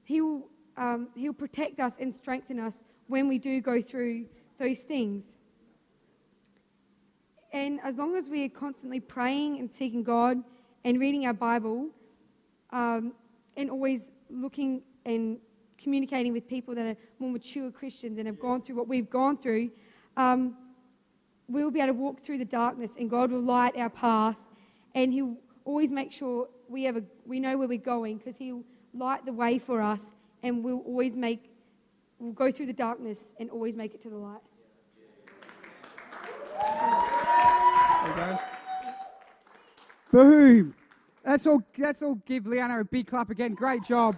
he 0.05 0.21
will, 0.21 0.49
um, 0.77 1.09
he'll 1.15 1.33
protect 1.33 1.81
us 1.81 1.97
and 1.99 2.15
strengthen 2.15 2.59
us 2.59 2.85
when 3.09 3.29
we 3.29 3.39
do 3.39 3.61
go 3.61 3.81
through 3.81 4.27
those 4.59 4.83
things. 4.83 5.37
And 7.53 7.81
as 7.83 7.99
long 7.99 8.17
as 8.17 8.29
we 8.29 8.45
are 8.45 8.49
constantly 8.49 9.01
praying 9.01 9.59
and 9.59 9.71
seeking 9.71 10.03
God 10.03 10.43
and 10.85 10.99
reading 10.99 11.27
our 11.27 11.33
Bible 11.33 11.89
um, 12.71 13.13
and 13.57 13.71
always 13.71 14.11
looking 14.29 14.83
and 15.07 15.39
communicating 15.79 16.33
with 16.33 16.49
people 16.49 16.75
that 16.75 16.87
are 16.87 16.97
more 17.19 17.31
mature 17.31 17.71
Christians 17.71 18.19
and 18.19 18.27
have 18.27 18.41
gone 18.41 18.63
through 18.63 18.77
what 18.77 18.89
we've 18.89 19.09
gone 19.09 19.37
through, 19.37 19.71
um, 20.17 20.57
we'll 21.49 21.71
be 21.71 21.81
able 21.81 21.93
to 21.95 21.99
walk 21.99 22.21
through 22.21 22.39
the 22.39 22.45
darkness 22.45 22.97
and 22.99 23.09
God 23.09 23.31
will 23.31 23.43
light 23.43 23.77
our 23.77 23.91
path 23.91 24.39
and 24.95 25.13
He'll 25.13 25.37
always 25.65 25.91
make 25.91 26.11
sure 26.13 26.49
we, 26.69 26.85
have 26.85 26.97
a, 26.97 27.05
we 27.27 27.39
know 27.39 27.57
where 27.57 27.69
we're 27.69 27.79
going 27.79 28.19
because 28.19 28.37
He'll 28.37 28.65
light 28.95 29.25
the 29.25 29.33
way 29.33 29.59
for 29.59 29.83
us 29.83 30.15
and 30.43 30.63
we'll 30.63 30.81
always 30.81 31.17
make, 31.17 31.51
we'll 32.19 32.33
go 32.33 32.51
through 32.51 32.67
the 32.67 32.73
darkness 32.73 33.33
and 33.39 33.51
always 33.51 33.75
make 33.75 33.95
it 33.95 34.01
to 34.03 34.11
the 34.11 34.17
light. 34.17 34.41
Boom. 40.13 40.75
That's 41.25 41.47
all, 41.47 41.63
that's 41.77 42.03
all. 42.03 42.17
Give 42.27 42.47
Liana 42.47 42.81
a 42.81 42.85
big 42.85 43.07
clap 43.07 43.31
again. 43.31 43.55
Great 43.55 43.83
job. 43.83 44.17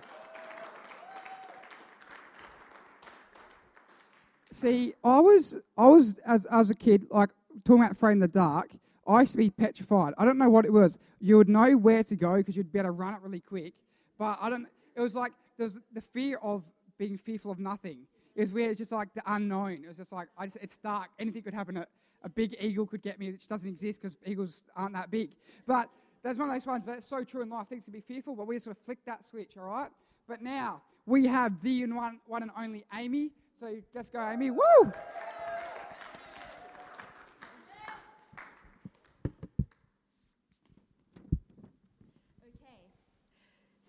See, 4.50 4.94
I 5.04 5.20
was, 5.20 5.56
I 5.78 5.86
was 5.86 6.18
as, 6.26 6.46
as 6.46 6.70
a 6.70 6.74
kid, 6.74 7.06
like 7.10 7.30
talking 7.64 7.82
about 7.82 7.92
afraid 7.92 8.12
in 8.12 8.18
the 8.18 8.28
dark. 8.28 8.70
I 9.06 9.20
used 9.20 9.32
to 9.32 9.38
be 9.38 9.50
petrified. 9.50 10.14
I 10.18 10.24
don't 10.24 10.38
know 10.38 10.50
what 10.50 10.64
it 10.64 10.72
was. 10.72 10.98
You 11.20 11.36
would 11.36 11.48
know 11.48 11.76
where 11.76 12.02
to 12.04 12.16
go 12.16 12.36
because 12.36 12.56
you'd 12.56 12.72
better 12.72 12.92
run 12.92 13.14
it 13.14 13.20
really 13.22 13.40
quick. 13.40 13.74
But 14.18 14.38
I 14.40 14.50
don't. 14.50 14.66
It 14.94 15.00
was 15.00 15.14
like 15.14 15.32
there's 15.58 15.76
the 15.92 16.00
fear 16.00 16.38
of 16.42 16.64
being 16.98 17.18
fearful 17.18 17.50
of 17.50 17.58
nothing. 17.58 18.06
is 18.34 18.52
where 18.52 18.70
it's 18.70 18.78
just 18.78 18.92
like 18.92 19.12
the 19.14 19.22
unknown. 19.26 19.84
It's 19.88 19.98
just 19.98 20.12
like, 20.12 20.28
I 20.36 20.46
just, 20.46 20.58
it's 20.60 20.76
dark. 20.78 21.08
Anything 21.18 21.42
could 21.42 21.54
happen. 21.54 21.78
A, 21.78 21.86
a 22.22 22.28
big 22.28 22.56
eagle 22.60 22.86
could 22.86 23.02
get 23.02 23.18
me, 23.18 23.32
which 23.32 23.46
doesn't 23.46 23.68
exist 23.68 24.00
because 24.00 24.16
eagles 24.26 24.62
aren't 24.74 24.94
that 24.94 25.10
big. 25.10 25.36
But 25.66 25.88
that's 26.22 26.38
one 26.38 26.48
of 26.48 26.54
those 26.54 26.66
ones, 26.66 26.84
but 26.84 26.96
it's 26.96 27.06
so 27.06 27.24
true 27.24 27.42
in 27.42 27.48
life. 27.48 27.68
Things 27.68 27.84
can 27.84 27.92
be 27.92 28.00
fearful, 28.00 28.34
but 28.34 28.46
we 28.46 28.56
just 28.56 28.64
sort 28.64 28.76
of 28.76 28.82
flick 28.82 28.98
that 29.06 29.24
switch, 29.24 29.56
all 29.56 29.64
right? 29.64 29.90
But 30.26 30.42
now 30.42 30.82
we 31.06 31.26
have 31.26 31.62
the 31.62 31.86
one, 31.86 32.20
one 32.26 32.42
and 32.42 32.50
only 32.58 32.84
Amy. 32.94 33.30
So 33.60 33.74
let's 33.94 34.10
go, 34.10 34.20
Amy. 34.28 34.50
Woo! 34.50 34.92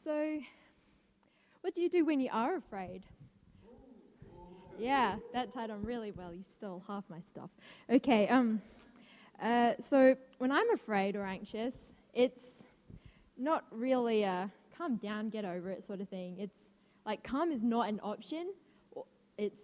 So, 0.07 0.39
what 1.59 1.75
do 1.75 1.81
you 1.81 1.89
do 1.89 2.05
when 2.05 2.21
you 2.21 2.29
are 2.31 2.55
afraid? 2.55 3.03
Yeah, 4.79 5.17
that 5.33 5.51
tied 5.51 5.69
on 5.69 5.83
really 5.83 6.11
well. 6.11 6.33
You 6.33 6.45
stole 6.47 6.81
half 6.87 7.03
my 7.09 7.19
stuff. 7.19 7.49
Okay. 7.89 8.25
Um. 8.29 8.61
Uh, 9.41 9.73
so 9.81 10.15
when 10.37 10.49
I'm 10.49 10.71
afraid 10.71 11.17
or 11.17 11.25
anxious, 11.25 11.91
it's 12.13 12.63
not 13.37 13.65
really 13.69 14.23
a 14.23 14.49
calm 14.77 14.95
down, 14.95 15.27
get 15.27 15.43
over 15.43 15.71
it 15.71 15.83
sort 15.83 15.99
of 15.99 16.07
thing. 16.07 16.37
It's 16.39 16.69
like 17.05 17.21
calm 17.21 17.51
is 17.51 17.61
not 17.61 17.89
an 17.89 17.99
option. 18.01 18.53
It's 19.37 19.63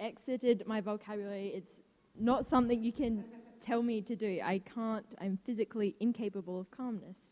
exited 0.00 0.64
my 0.66 0.80
vocabulary. 0.80 1.52
It's 1.54 1.80
not 2.18 2.44
something 2.44 2.82
you 2.82 2.92
can 2.92 3.22
tell 3.60 3.84
me 3.84 4.02
to 4.02 4.16
do. 4.16 4.40
I 4.42 4.58
can't. 4.58 5.06
I'm 5.20 5.38
physically 5.44 5.94
incapable 6.00 6.58
of 6.58 6.68
calmness. 6.72 7.30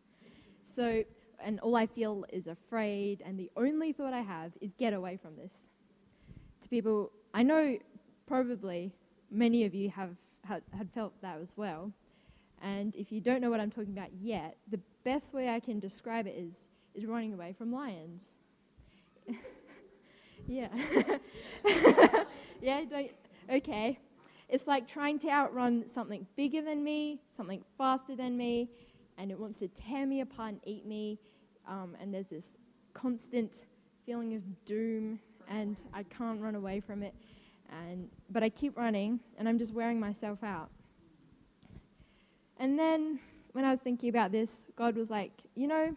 So, 0.63 1.03
and 1.45 1.61
all 1.61 1.77
I 1.77 1.87
feel 1.87 2.25
is 2.33 2.47
afraid, 2.47 3.23
and 3.25 3.39
the 3.39 3.51
only 3.57 3.93
thought 3.93 4.13
I 4.13 4.21
have 4.21 4.53
is 4.61 4.73
get 4.79 4.93
away 4.93 5.17
from 5.17 5.37
this. 5.37 5.69
To 6.63 6.69
people, 6.69 7.13
I 7.35 7.43
know 7.43 7.79
probably 8.27 8.93
many 9.31 9.65
of 9.65 9.75
you 9.75 9.91
have 9.91 10.17
had, 10.45 10.63
had 10.77 10.91
felt 10.91 11.21
that 11.23 11.41
as 11.41 11.57
well. 11.57 11.93
And 12.63 12.95
if 12.95 13.11
you 13.11 13.21
don't 13.21 13.41
know 13.41 13.51
what 13.51 13.61
I'm 13.61 13.71
talking 13.71 13.93
about 13.93 14.13
yet, 14.21 14.57
the 14.71 14.81
best 15.05 15.35
way 15.35 15.49
I 15.49 15.61
can 15.61 15.81
describe 15.81 16.27
it 16.27 16.37
is, 16.37 16.69
is 16.95 17.07
running 17.07 17.33
away 17.33 17.53
from 17.53 17.73
lions. 17.73 18.35
yeah. 20.47 20.69
yeah, 22.61 22.85
don't, 22.89 23.11
okay. 23.51 23.99
It's 24.49 24.67
like 24.67 24.87
trying 24.87 25.19
to 25.21 25.31
outrun 25.31 25.87
something 25.87 26.27
bigger 26.37 26.63
than 26.63 26.85
me, 26.85 27.21
something 27.35 27.65
faster 27.79 28.15
than 28.15 28.37
me, 28.37 28.71
and 29.19 29.31
it 29.31 29.39
wants 29.39 29.59
to 29.61 29.69
tear 29.69 30.07
me 30.07 30.21
apart 30.21 30.53
and 30.53 30.61
eat 30.65 30.87
me. 30.87 31.19
Um, 31.67 31.97
and 32.01 32.13
there's 32.13 32.29
this 32.29 32.59
constant 32.93 33.65
feeling 34.05 34.35
of 34.35 34.43
doom, 34.65 35.21
and 35.49 35.83
I 35.93 36.03
can't 36.03 36.41
run 36.41 36.55
away 36.55 36.81
from 36.81 37.03
it. 37.03 37.15
And, 37.71 38.09
but 38.31 38.43
I 38.43 38.49
keep 38.49 38.77
running, 38.77 39.21
and 39.39 39.49
I'm 39.49 39.59
just 39.59 39.73
wearing 39.73 39.99
myself 39.99 40.43
out. 40.43 40.71
And 42.59 42.79
then 42.79 43.21
when 43.53 43.65
I 43.65 43.71
was 43.71 43.81
thinking 43.81 44.09
about 44.09 44.33
this, 44.33 44.65
God 44.77 44.97
was 44.97 45.11
like, 45.11 45.33
you 45.55 45.67
know, 45.67 45.97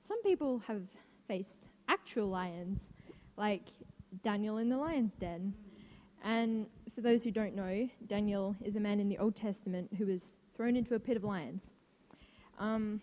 some 0.00 0.22
people 0.22 0.60
have 0.66 0.82
faced 1.26 1.68
actual 1.88 2.28
lions, 2.28 2.90
like 3.36 3.68
Daniel 4.22 4.58
in 4.58 4.68
the 4.68 4.76
lion's 4.76 5.14
den. 5.14 5.54
And 6.22 6.66
for 6.94 7.00
those 7.00 7.24
who 7.24 7.30
don't 7.30 7.54
know, 7.54 7.88
Daniel 8.06 8.56
is 8.64 8.76
a 8.76 8.80
man 8.80 9.00
in 9.00 9.08
the 9.08 9.18
Old 9.18 9.36
Testament 9.36 9.90
who 9.98 10.06
was 10.06 10.34
thrown 10.56 10.76
into 10.76 10.94
a 10.94 10.98
pit 10.98 11.16
of 11.16 11.24
lions. 11.24 11.70
Um, 12.58 13.00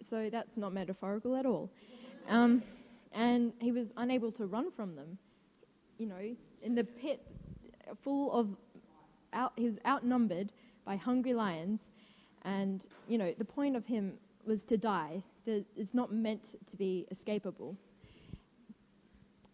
so 0.00 0.28
that's 0.30 0.58
not 0.58 0.72
metaphorical 0.72 1.36
at 1.36 1.46
all. 1.46 1.70
Um, 2.28 2.62
and 3.12 3.52
he 3.60 3.72
was 3.72 3.92
unable 3.96 4.32
to 4.32 4.46
run 4.46 4.70
from 4.70 4.96
them. 4.96 5.18
You 5.98 6.06
know, 6.06 6.36
in 6.62 6.74
the 6.74 6.84
pit 6.84 7.20
full 8.02 8.32
of, 8.32 8.56
out, 9.32 9.52
he 9.56 9.64
was 9.64 9.78
outnumbered 9.86 10.52
by 10.84 10.96
hungry 10.96 11.34
lions. 11.34 11.88
And, 12.42 12.86
you 13.08 13.18
know, 13.18 13.34
the 13.36 13.44
point 13.44 13.76
of 13.76 13.86
him 13.86 14.14
was 14.46 14.64
to 14.66 14.78
die. 14.78 15.22
It's 15.46 15.94
not 15.94 16.12
meant 16.12 16.54
to 16.66 16.76
be 16.76 17.06
escapable. 17.12 17.76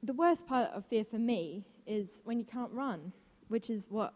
The 0.03 0.12
worst 0.12 0.47
part 0.47 0.71
of 0.73 0.85
fear 0.85 1.05
for 1.05 1.19
me 1.19 1.65
is 1.87 2.23
when 2.25 2.38
you 2.38 2.45
can't 2.45 2.71
run, 2.73 3.12
which 3.49 3.71
is 3.71 3.87
what 3.91 4.15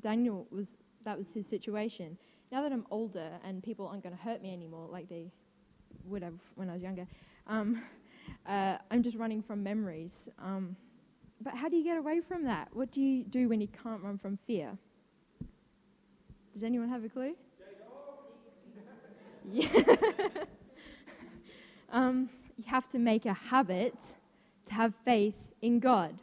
Daniel 0.00 0.46
was, 0.50 0.78
that 1.04 1.18
was 1.18 1.32
his 1.32 1.46
situation. 1.46 2.16
Now 2.50 2.62
that 2.62 2.72
I'm 2.72 2.86
older 2.90 3.32
and 3.44 3.62
people 3.62 3.86
aren't 3.88 4.02
going 4.02 4.16
to 4.16 4.22
hurt 4.22 4.40
me 4.40 4.52
anymore 4.52 4.88
like 4.90 5.08
they 5.08 5.32
would 6.08 6.22
have 6.22 6.38
when 6.56 6.70
I 6.70 6.74
was 6.74 6.82
younger, 6.82 7.06
um, 7.46 7.82
uh, 8.46 8.78
I'm 8.90 9.02
just 9.02 9.16
running 9.16 9.42
from 9.42 9.62
memories. 9.62 10.28
Um, 10.42 10.76
but 11.40 11.54
how 11.54 11.68
do 11.68 11.76
you 11.76 11.84
get 11.84 11.96
away 11.96 12.20
from 12.20 12.44
that? 12.44 12.68
What 12.72 12.90
do 12.90 13.00
you 13.00 13.24
do 13.24 13.48
when 13.48 13.60
you 13.60 13.68
can't 13.68 14.02
run 14.02 14.18
from 14.18 14.36
fear? 14.36 14.76
Does 16.52 16.64
anyone 16.64 16.88
have 16.88 17.04
a 17.04 17.08
clue? 17.08 17.34
Yeah. 19.50 19.68
um, 21.90 22.28
you 22.58 22.64
have 22.66 22.86
to 22.88 22.98
make 22.98 23.24
a 23.24 23.32
habit 23.32 23.94
to 24.66 24.74
have 24.74 24.92
faith 25.06 25.36
in 25.62 25.80
God. 25.80 26.18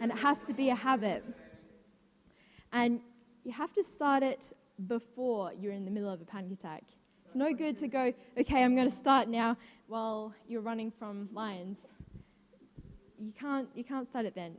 And 0.00 0.10
it 0.10 0.18
has 0.18 0.44
to 0.46 0.52
be 0.52 0.70
a 0.70 0.74
habit. 0.74 1.22
And 2.72 2.98
you 3.44 3.52
have 3.52 3.72
to 3.74 3.84
start 3.84 4.24
it 4.24 4.52
before 4.88 5.52
you're 5.60 5.72
in 5.72 5.84
the 5.84 5.90
middle 5.90 6.10
of 6.10 6.20
a 6.20 6.24
panic 6.24 6.52
attack. 6.52 6.82
It's 7.24 7.34
no 7.34 7.52
good 7.52 7.76
to 7.78 7.88
go, 7.88 8.12
okay, 8.38 8.62
I'm 8.62 8.74
going 8.74 8.88
to 8.88 8.94
start 8.94 9.28
now 9.28 9.56
while 9.86 10.34
you're 10.46 10.60
running 10.60 10.90
from 10.90 11.28
lions. 11.32 11.88
You 13.18 13.32
can't, 13.32 13.68
you 13.74 13.84
can't 13.84 14.08
start 14.08 14.26
it 14.26 14.34
then. 14.34 14.58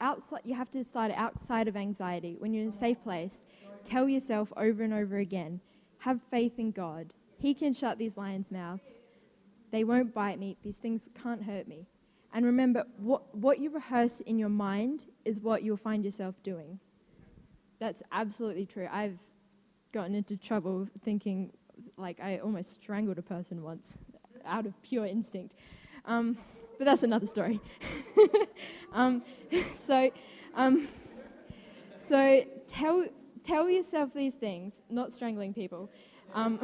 Outside, 0.00 0.40
you 0.44 0.54
have 0.54 0.70
to 0.72 0.80
it 0.80 1.16
outside 1.16 1.68
of 1.68 1.76
anxiety. 1.76 2.36
When 2.38 2.52
you're 2.52 2.62
in 2.62 2.68
a 2.68 2.72
safe 2.72 3.02
place, 3.02 3.44
tell 3.84 4.08
yourself 4.08 4.52
over 4.56 4.82
and 4.82 4.92
over 4.92 5.16
again 5.16 5.60
have 6.04 6.20
faith 6.22 6.58
in 6.58 6.70
God. 6.70 7.14
He 7.38 7.54
can 7.54 7.72
shut 7.72 7.96
these 7.96 8.16
lions' 8.18 8.52
mouths. 8.52 8.92
They 9.70 9.84
won't 9.84 10.12
bite 10.12 10.38
me. 10.38 10.58
These 10.62 10.76
things 10.76 11.08
can't 11.20 11.44
hurt 11.44 11.66
me. 11.66 11.86
And 12.32 12.44
remember, 12.44 12.84
what, 12.98 13.34
what 13.34 13.58
you 13.58 13.70
rehearse 13.70 14.20
in 14.20 14.38
your 14.38 14.50
mind 14.50 15.06
is 15.24 15.40
what 15.40 15.62
you'll 15.62 15.78
find 15.78 16.04
yourself 16.04 16.42
doing. 16.42 16.78
That's 17.80 18.02
absolutely 18.12 18.66
true. 18.66 18.86
I've 18.92 19.18
gotten 19.94 20.14
into 20.16 20.36
trouble 20.36 20.88
thinking 21.04 21.52
like 21.96 22.18
I 22.20 22.38
almost 22.38 22.72
strangled 22.72 23.16
a 23.16 23.22
person 23.22 23.62
once 23.62 23.96
out 24.44 24.66
of 24.66 24.82
pure 24.82 25.06
instinct. 25.06 25.54
Um, 26.04 26.36
but 26.78 26.84
that's 26.84 27.04
another 27.04 27.26
story. 27.26 27.60
um, 28.92 29.22
so, 29.76 30.10
um, 30.54 30.88
so 31.96 32.44
tell, 32.66 33.06
tell 33.44 33.70
yourself 33.70 34.12
these 34.12 34.34
things, 34.34 34.82
not 34.90 35.12
strangling 35.12 35.54
people. 35.54 35.88
Um, 36.34 36.58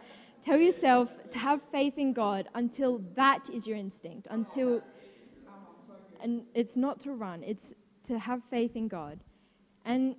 tell 0.42 0.58
yourself 0.58 1.08
to 1.30 1.38
have 1.38 1.62
faith 1.62 1.96
in 1.96 2.12
God 2.12 2.48
until 2.54 2.98
that 3.14 3.48
is 3.48 3.66
your 3.66 3.78
instinct, 3.78 4.28
until, 4.30 4.82
and 6.20 6.42
it's 6.54 6.76
not 6.76 7.00
to 7.00 7.12
run, 7.12 7.42
it's 7.42 7.72
to 8.04 8.18
have 8.18 8.44
faith 8.44 8.76
in 8.76 8.88
God. 8.88 9.20
And 9.86 10.16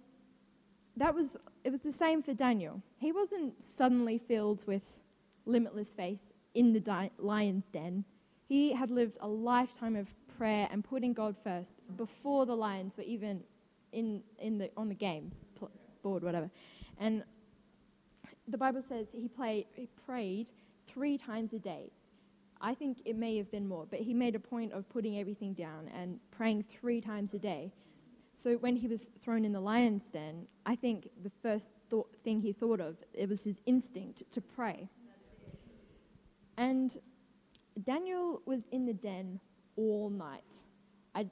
that 0.97 1.13
was, 1.13 1.37
it 1.63 1.71
was 1.71 1.81
the 1.81 1.91
same 1.91 2.21
for 2.21 2.33
Daniel. 2.33 2.81
He 2.99 3.11
wasn't 3.11 3.61
suddenly 3.61 4.17
filled 4.17 4.65
with 4.67 4.99
limitless 5.45 5.93
faith 5.93 6.19
in 6.53 6.73
the 6.73 6.79
di- 6.79 7.11
lion's 7.17 7.67
den. 7.67 8.05
He 8.47 8.73
had 8.73 8.91
lived 8.91 9.17
a 9.21 9.27
lifetime 9.27 9.95
of 9.95 10.13
prayer 10.37 10.67
and 10.71 10.83
putting 10.83 11.13
God 11.13 11.35
first 11.43 11.75
before 11.97 12.45
the 12.45 12.55
lions 12.55 12.95
were 12.97 13.03
even 13.03 13.43
in, 13.91 14.21
in 14.39 14.57
the, 14.57 14.69
on 14.77 14.89
the 14.89 14.95
games 14.95 15.41
board, 16.03 16.23
whatever. 16.23 16.49
And 16.99 17.23
the 18.47 18.57
Bible 18.57 18.81
says 18.81 19.07
he, 19.11 19.27
played, 19.27 19.65
he 19.73 19.87
prayed 20.05 20.51
three 20.85 21.17
times 21.17 21.51
a 21.53 21.59
day. 21.59 21.91
I 22.61 22.73
think 22.73 23.01
it 23.05 23.15
may 23.15 23.37
have 23.37 23.51
been 23.51 23.67
more, 23.67 23.85
but 23.89 23.99
he 23.99 24.13
made 24.13 24.35
a 24.35 24.39
point 24.39 24.71
of 24.71 24.87
putting 24.89 25.19
everything 25.19 25.53
down 25.53 25.89
and 25.93 26.19
praying 26.31 26.63
three 26.63 27.01
times 27.01 27.33
a 27.33 27.39
day. 27.39 27.71
So 28.37 28.55
when 28.57 28.75
he 28.75 28.87
was 28.87 29.09
thrown 29.23 29.45
in 29.45 29.53
the 29.53 29.61
lion's 29.61 30.11
den, 30.11 30.47
I 30.65 30.75
think 30.75 31.09
the 31.23 31.31
first 31.41 31.71
thought, 31.89 32.09
thing 32.21 32.41
he 32.41 32.51
thought 32.51 32.81
of 32.81 32.97
it 33.13 33.29
was 33.29 33.45
his 33.45 33.61
instinct 33.65 34.29
to 34.33 34.41
pray. 34.41 34.89
And 36.57 36.97
Daniel 37.81 38.41
was 38.45 38.67
in 38.73 38.85
the 38.85 38.93
den 38.93 39.39
all 39.77 40.09
night. 40.09 40.65
I 41.15 41.27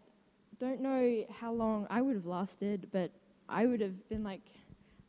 don't 0.59 0.79
know 0.79 1.25
how 1.39 1.51
long 1.51 1.87
I 1.89 2.01
would 2.01 2.15
have 2.15 2.25
lasted, 2.25 2.87
but 2.93 3.11
I 3.49 3.65
would 3.65 3.81
have 3.81 4.07
been 4.07 4.23
like, 4.23 4.41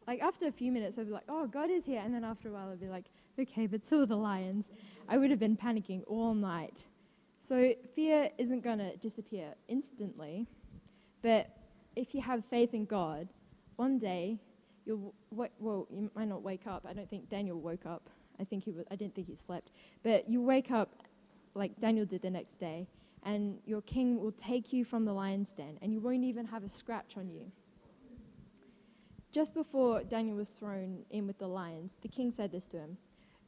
like 0.08 0.20
after 0.20 0.48
a 0.48 0.52
few 0.52 0.72
minutes, 0.72 0.98
I'd 0.98 1.06
be 1.06 1.12
like, 1.12 1.28
oh, 1.28 1.46
God 1.46 1.70
is 1.70 1.86
here. 1.86 2.02
And 2.04 2.12
then 2.12 2.24
after 2.24 2.48
a 2.48 2.52
while, 2.52 2.70
I'd 2.70 2.80
be 2.80 2.88
like, 2.88 3.06
okay, 3.38 3.68
but 3.68 3.84
so 3.84 4.00
are 4.00 4.06
the 4.06 4.16
lions. 4.16 4.68
I 5.08 5.16
would 5.16 5.30
have 5.30 5.40
been 5.40 5.56
panicking 5.56 6.02
all 6.08 6.34
night. 6.34 6.88
So 7.38 7.74
fear 7.94 8.30
isn't 8.36 8.64
going 8.64 8.78
to 8.78 8.96
disappear 8.96 9.54
instantly, 9.68 10.48
but 11.22 11.56
if 11.96 12.14
you 12.14 12.20
have 12.22 12.44
faith 12.44 12.74
in 12.74 12.84
God, 12.84 13.28
one 13.76 13.98
day 13.98 14.38
you'll, 14.84 15.14
well, 15.30 15.86
you 15.90 16.10
might 16.14 16.28
not 16.28 16.42
wake 16.42 16.66
up. 16.66 16.86
I 16.88 16.92
don't 16.92 17.08
think 17.08 17.28
Daniel 17.28 17.60
woke 17.60 17.86
up. 17.86 18.10
I 18.40 18.44
think 18.44 18.64
he 18.64 18.72
was, 18.72 18.84
I 18.90 18.96
didn't 18.96 19.14
think 19.14 19.28
he 19.28 19.34
slept. 19.34 19.70
But 20.02 20.28
you 20.28 20.42
wake 20.42 20.70
up 20.70 21.02
like 21.54 21.78
Daniel 21.78 22.04
did 22.04 22.22
the 22.22 22.30
next 22.30 22.56
day, 22.56 22.88
and 23.22 23.58
your 23.64 23.80
king 23.82 24.20
will 24.20 24.32
take 24.32 24.72
you 24.72 24.84
from 24.84 25.04
the 25.04 25.12
lion's 25.12 25.52
den, 25.52 25.78
and 25.80 25.92
you 25.92 26.00
won't 26.00 26.24
even 26.24 26.46
have 26.46 26.64
a 26.64 26.68
scratch 26.68 27.16
on 27.16 27.30
you. 27.30 27.52
Just 29.30 29.54
before 29.54 30.02
Daniel 30.02 30.36
was 30.36 30.48
thrown 30.50 31.04
in 31.10 31.26
with 31.26 31.38
the 31.38 31.48
lions, 31.48 31.98
the 32.02 32.08
king 32.08 32.30
said 32.30 32.52
this 32.52 32.66
to 32.68 32.78
him 32.78 32.98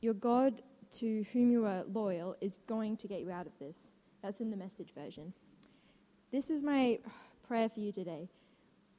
Your 0.00 0.14
God, 0.14 0.62
to 0.92 1.24
whom 1.32 1.50
you 1.50 1.66
are 1.66 1.84
loyal, 1.92 2.36
is 2.40 2.58
going 2.66 2.96
to 2.98 3.08
get 3.08 3.20
you 3.20 3.30
out 3.30 3.46
of 3.46 3.58
this. 3.58 3.90
That's 4.22 4.40
in 4.40 4.50
the 4.50 4.56
message 4.56 4.92
version. 4.94 5.32
This 6.32 6.50
is 6.50 6.62
my 6.62 6.98
prayer 7.46 7.68
for 7.68 7.80
you 7.80 7.92
today 7.92 8.28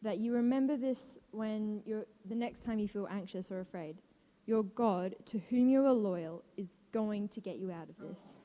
that 0.01 0.19
you 0.19 0.33
remember 0.33 0.77
this 0.77 1.17
when 1.31 1.81
you're, 1.85 2.05
the 2.25 2.35
next 2.35 2.63
time 2.63 2.79
you 2.79 2.87
feel 2.87 3.07
anxious 3.09 3.51
or 3.51 3.59
afraid. 3.59 3.97
Your 4.45 4.63
God, 4.63 5.15
to 5.25 5.39
whom 5.49 5.67
you 5.67 5.85
are 5.85 5.93
loyal, 5.93 6.43
is 6.55 6.77
going 6.91 7.27
to 7.29 7.41
get 7.41 7.57
you 7.57 7.71
out 7.71 7.89
of 7.89 7.97
this. 7.99 8.37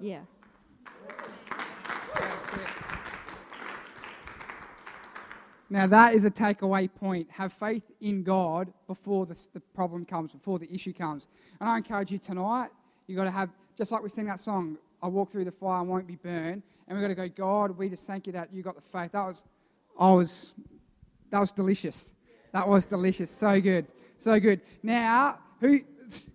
Yeah. 0.00 0.20
Now, 5.70 5.86
that 5.86 6.14
is 6.14 6.24
a 6.24 6.30
takeaway 6.30 6.92
point. 6.92 7.30
Have 7.32 7.52
faith 7.52 7.84
in 8.00 8.22
God 8.22 8.72
before 8.86 9.26
the, 9.26 9.36
the 9.52 9.60
problem 9.60 10.04
comes, 10.04 10.32
before 10.32 10.58
the 10.58 10.72
issue 10.72 10.92
comes. 10.92 11.26
And 11.60 11.68
I 11.68 11.76
encourage 11.76 12.10
you 12.10 12.18
tonight, 12.18 12.70
you've 13.06 13.16
got 13.16 13.24
to 13.24 13.30
have, 13.30 13.50
just 13.76 13.90
like 13.92 14.02
we 14.02 14.08
sing 14.08 14.26
that 14.26 14.40
song, 14.40 14.78
I 15.02 15.08
walk 15.08 15.30
through 15.30 15.44
the 15.44 15.52
fire 15.52 15.80
and 15.80 15.88
won't 15.88 16.06
be 16.06 16.16
burned. 16.16 16.62
And 16.86 16.98
we've 16.98 17.02
got 17.02 17.08
to 17.08 17.14
go, 17.14 17.28
God, 17.28 17.76
we 17.78 17.88
just 17.88 18.06
thank 18.06 18.26
you 18.26 18.32
that 18.34 18.52
you 18.52 18.62
got 18.62 18.74
the 18.74 18.82
faith. 18.82 19.12
That 19.12 19.24
was, 19.26 19.42
I 19.98 20.10
was, 20.12 20.52
that 21.30 21.40
was 21.40 21.50
delicious. 21.50 22.12
That 22.52 22.68
was 22.68 22.86
delicious. 22.86 23.30
So 23.30 23.60
good. 23.60 23.86
So 24.18 24.38
good. 24.38 24.60
Now, 24.82 25.38
who, 25.60 25.80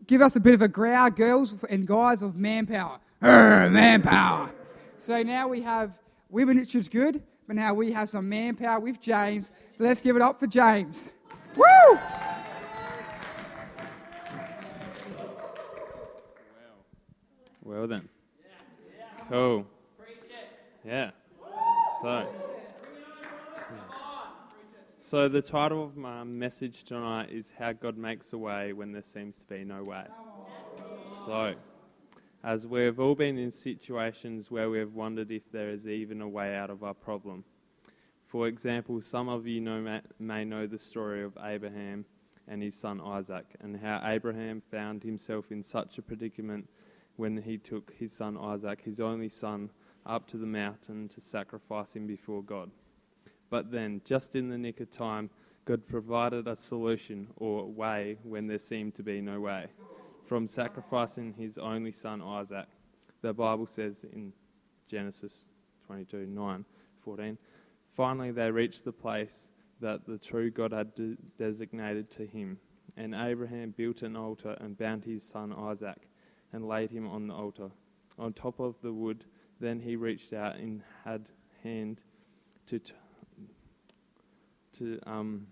give 0.08 0.22
us 0.22 0.36
a 0.36 0.40
bit 0.40 0.54
of 0.54 0.62
a 0.62 0.68
growl, 0.68 1.10
girls 1.10 1.64
and 1.70 1.88
guys 1.88 2.22
of 2.22 2.36
manpower. 2.36 3.00
Urgh, 3.22 3.72
manpower. 3.72 4.52
So 4.98 5.22
now 5.24 5.48
we 5.48 5.62
have 5.62 5.98
women, 6.30 6.58
which 6.58 6.76
is 6.76 6.90
good, 6.90 7.22
but 7.48 7.56
now 7.56 7.74
we 7.74 7.92
have 7.92 8.10
some 8.10 8.28
manpower 8.28 8.80
with 8.80 9.00
James. 9.00 9.52
So 9.74 9.84
let's 9.84 10.02
give 10.02 10.16
it 10.16 10.22
up 10.22 10.40
for 10.40 10.48
James. 10.48 11.14
Woo! 11.56 12.00
Well 17.64 17.88
then. 17.88 18.10
Cool. 19.30 19.66
Yeah. 20.86 21.12
So. 22.02 22.28
So 25.00 25.28
the 25.28 25.42
title 25.42 25.84
of 25.84 25.98
my 25.98 26.24
message 26.24 26.84
tonight 26.84 27.30
is 27.32 27.54
How 27.58 27.74
God 27.74 27.98
Makes 27.98 28.32
a 28.32 28.38
Way 28.38 28.74
When 28.74 28.92
There 28.92 29.04
Seems 29.04 29.40
to 29.40 29.46
Be 29.46 29.64
No 29.66 29.84
Way. 29.84 30.06
So, 31.26 31.56
as 32.44 32.66
we've 32.66 33.00
all 33.00 33.16
been 33.16 33.38
in 33.38 33.52
situations 33.52 34.52
where 34.52 34.70
we 34.70 34.80
have 34.80 34.94
wondered 34.94 35.32
if 35.32 35.52
there 35.52 35.70
is 35.70 35.88
even 35.88 36.22
a 36.22 36.30
way 36.30 36.56
out 36.56 36.70
of 36.70 36.84
our 36.84 36.94
problem. 36.94 37.44
For 38.26 38.48
example, 38.48 39.02
some 39.02 39.28
of 39.28 39.48
you 39.48 39.60
know, 39.60 40.02
may 40.20 40.46
know 40.46 40.68
the 40.68 40.78
story 40.78 41.24
of 41.24 41.38
Abraham 41.44 42.06
and 42.48 42.62
his 42.62 42.76
son 42.76 43.02
Isaac, 43.02 43.46
and 43.60 43.78
how 43.82 44.02
Abraham 44.04 44.62
found 44.62 45.04
himself 45.04 45.52
in 45.52 45.64
such 45.64 45.98
a 45.98 46.02
predicament 46.02 46.70
when 47.16 47.42
he 47.42 47.58
took 47.58 47.94
his 47.98 48.14
son 48.14 48.38
Isaac, 48.38 48.82
his 48.86 49.00
only 49.00 49.30
son, 49.30 49.72
up 50.10 50.28
to 50.28 50.38
the 50.38 50.46
mountain 50.46 51.08
to 51.10 51.22
sacrifice 51.22 51.96
him 51.96 52.08
before 52.08 52.42
God. 52.42 52.72
But 53.50 53.72
then, 53.72 54.02
just 54.04 54.36
in 54.36 54.50
the 54.50 54.58
nick 54.58 54.80
of 54.80 54.92
time, 54.92 55.30
God 55.66 55.88
provided 55.88 56.48
a 56.48 56.56
solution 56.56 57.28
or 57.36 57.66
way 57.66 58.18
when 58.24 58.48
there 58.48 58.60
seemed 58.60 58.96
to 58.96 59.04
be 59.04 59.22
no 59.22 59.40
way 59.40 59.68
from 60.26 60.48
sacrificing 60.48 61.34
his 61.34 61.58
only 61.58 61.92
son 61.92 62.22
Isaac. 62.22 62.68
The 63.22 63.34
Bible 63.34 63.66
says 63.66 64.04
in 64.04 64.34
Genesis 64.88 65.46
22 65.88 66.26
9 66.28 66.66
14. 67.04 67.38
Finally, 67.96 68.32
they 68.32 68.52
reached 68.52 68.86
the 68.86 68.92
place 68.92 69.50
that 69.80 70.06
the 70.06 70.18
true 70.18 70.52
God 70.52 70.72
had 70.72 70.94
de- 70.96 71.18
designated 71.38 72.10
to 72.12 72.26
him. 72.26 72.60
And 72.98 73.16
Abraham 73.16 73.74
built 73.76 74.02
an 74.02 74.16
altar 74.16 74.58
and 74.60 74.78
bound 74.78 75.06
his 75.06 75.24
son 75.24 75.54
Isaac 75.54 76.10
and 76.52 76.68
laid 76.68 76.92
him 76.92 77.08
on 77.08 77.28
the 77.28 77.34
altar. 77.34 77.70
On 78.18 78.34
top 78.34 78.60
of 78.60 78.76
the 78.82 78.92
wood, 78.92 79.26
then 79.60 79.80
he 79.80 79.96
reached 79.96 80.34
out 80.34 80.56
and 80.56 80.82
had 81.04 81.26
hand 81.64 82.00
to, 82.68 82.80
t- 82.80 82.94
to 84.74 85.00
um, 85.06 85.48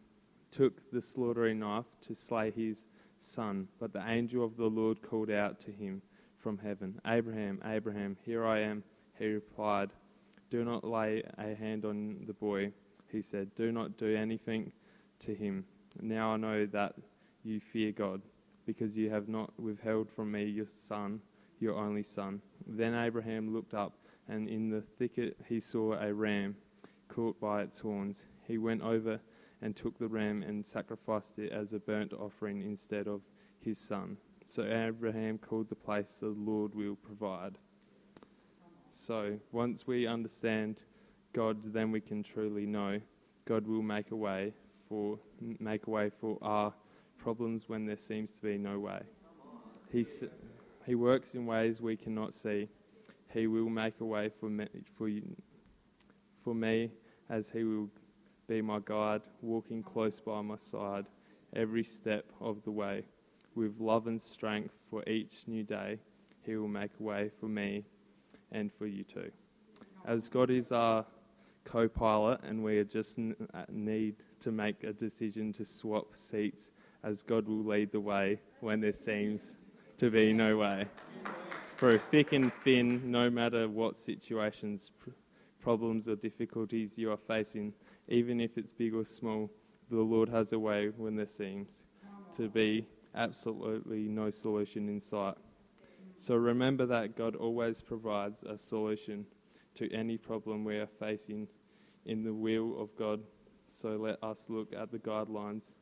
took 0.51 0.91
the 0.91 1.01
slaughtering 1.01 1.59
knife 1.59 1.85
to 2.01 2.15
slay 2.15 2.51
his 2.51 2.87
son. 3.19 3.67
But 3.79 3.93
the 3.93 4.07
angel 4.07 4.43
of 4.43 4.57
the 4.57 4.69
Lord 4.69 5.01
called 5.01 5.29
out 5.29 5.59
to 5.61 5.71
him 5.71 6.01
from 6.37 6.59
heaven, 6.59 7.01
Abraham, 7.05 7.59
Abraham, 7.65 8.17
here 8.23 8.45
I 8.45 8.61
am. 8.61 8.83
He 9.17 9.27
replied, 9.27 9.89
Do 10.49 10.63
not 10.63 10.83
lay 10.83 11.23
a 11.37 11.55
hand 11.55 11.83
on 11.83 12.23
the 12.27 12.33
boy. 12.33 12.71
He 13.11 13.21
said, 13.21 13.55
Do 13.55 13.71
not 13.71 13.97
do 13.97 14.15
anything 14.15 14.71
to 15.19 15.33
him. 15.33 15.65
Now 15.99 16.33
I 16.33 16.37
know 16.37 16.65
that 16.67 16.95
you 17.43 17.59
fear 17.59 17.91
God, 17.91 18.21
because 18.65 18.97
you 18.97 19.09
have 19.09 19.27
not 19.27 19.59
withheld 19.59 20.09
from 20.09 20.31
me 20.31 20.43
your 20.45 20.67
son, 20.67 21.21
your 21.59 21.75
only 21.75 22.03
son. 22.03 22.41
Then 22.67 22.93
Abraham 22.93 23.53
looked 23.53 23.73
up, 23.73 23.93
and 24.27 24.49
in 24.49 24.69
the 24.69 24.81
thicket 24.81 25.37
he 25.47 25.59
saw 25.59 25.93
a 25.93 26.13
ram 26.13 26.57
caught 27.07 27.39
by 27.39 27.61
its 27.61 27.79
horns. 27.79 28.25
He 28.45 28.57
went 28.57 28.81
over 28.81 29.21
and 29.61 29.75
took 29.75 29.97
the 29.97 30.07
ram 30.07 30.43
and 30.43 30.65
sacrificed 30.65 31.39
it 31.39 31.51
as 31.51 31.73
a 31.73 31.79
burnt 31.79 32.13
offering 32.13 32.61
instead 32.61 33.07
of 33.07 33.21
his 33.59 33.77
son. 33.77 34.17
So 34.45 34.63
Abraham 34.63 35.37
called 35.37 35.69
the 35.69 35.75
place 35.75 36.17
the 36.19 36.27
Lord 36.27 36.75
will 36.75 36.95
provide. 36.95 37.57
So 38.89 39.39
once 39.51 39.87
we 39.87 40.07
understand 40.07 40.83
God, 41.33 41.73
then 41.73 41.91
we 41.91 42.01
can 42.01 42.23
truly 42.23 42.65
know 42.65 42.99
God 43.45 43.67
will 43.67 43.81
make 43.81 44.11
a 44.11 44.15
way 44.15 44.53
for 44.89 45.19
make 45.39 45.87
a 45.87 45.89
way 45.89 46.09
for 46.09 46.37
our 46.41 46.73
problems 47.17 47.67
when 47.67 47.85
there 47.85 47.97
seems 47.97 48.31
to 48.33 48.41
be 48.41 48.57
no 48.57 48.79
way. 48.79 49.01
He 49.91 50.05
he 50.87 50.95
works 50.95 51.35
in 51.35 51.45
ways 51.45 51.81
we 51.81 51.97
cannot 51.97 52.33
see. 52.33 52.69
He 53.33 53.45
will 53.45 53.69
make 53.69 53.99
a 53.99 54.05
way 54.05 54.29
for 54.39 54.49
me, 54.49 54.67
for 54.97 55.09
you, 55.09 55.35
for 56.43 56.55
me 56.55 56.91
as 57.29 57.49
he 57.49 57.65
will 57.65 57.89
be 58.47 58.61
my 58.61 58.79
guide, 58.83 59.21
walking 59.41 59.83
close 59.83 60.21
by 60.21 60.41
my 60.41 60.55
side 60.55 61.05
every 61.53 61.83
step 61.83 62.25
of 62.39 62.63
the 62.63 62.71
way. 62.71 63.03
With 63.53 63.79
love 63.79 64.07
and 64.07 64.21
strength 64.21 64.73
for 64.89 65.03
each 65.09 65.47
new 65.47 65.63
day, 65.63 65.99
He 66.45 66.55
will 66.55 66.67
make 66.67 66.91
a 66.99 67.03
way 67.03 67.31
for 67.39 67.47
me 67.47 67.83
and 68.51 68.71
for 68.71 68.85
you 68.85 69.03
too. 69.03 69.31
As 70.05 70.29
God 70.29 70.49
is 70.49 70.71
our 70.71 71.05
co 71.65 71.89
pilot, 71.89 72.39
and 72.43 72.63
we 72.63 72.81
just 72.85 73.19
uh, 73.19 73.63
need 73.69 74.15
to 74.39 74.51
make 74.51 74.83
a 74.83 74.93
decision 74.93 75.51
to 75.53 75.65
swap 75.65 76.15
seats, 76.15 76.69
as 77.03 77.23
God 77.23 77.47
will 77.47 77.65
lead 77.65 77.91
the 77.91 77.99
way 77.99 78.39
when 78.61 78.79
there 78.79 78.93
seems 78.93 79.57
to 79.97 80.09
be 80.09 80.33
no 80.33 80.57
way. 80.57 80.85
Through 81.77 81.99
thick 81.99 82.33
and 82.33 82.51
thin, 82.63 83.11
no 83.11 83.29
matter 83.29 83.67
what 83.67 83.97
situations, 83.97 84.91
problems, 85.59 86.07
or 86.07 86.15
difficulties 86.15 86.97
you 86.97 87.11
are 87.11 87.17
facing, 87.17 87.73
even 88.07 88.39
if 88.39 88.57
it's 88.57 88.73
big 88.73 88.93
or 88.93 89.05
small, 89.05 89.51
the 89.89 90.01
Lord 90.01 90.29
has 90.29 90.53
a 90.53 90.59
way 90.59 90.89
when 90.95 91.15
there 91.15 91.27
seems 91.27 91.83
to 92.35 92.49
be 92.49 92.87
absolutely 93.15 94.07
no 94.07 94.29
solution 94.29 94.87
in 94.89 94.99
sight. 94.99 95.35
So 96.17 96.35
remember 96.35 96.85
that 96.87 97.15
God 97.15 97.35
always 97.35 97.81
provides 97.81 98.43
a 98.43 98.57
solution 98.57 99.25
to 99.75 99.91
any 99.93 100.17
problem 100.17 100.63
we 100.63 100.77
are 100.77 100.87
facing 100.87 101.47
in 102.05 102.23
the 102.23 102.33
will 102.33 102.79
of 102.81 102.95
God. 102.97 103.21
So 103.67 103.97
let 103.97 104.23
us 104.23 104.45
look 104.49 104.73
at 104.73 104.91
the 104.91 104.99
guidelines, 104.99 105.75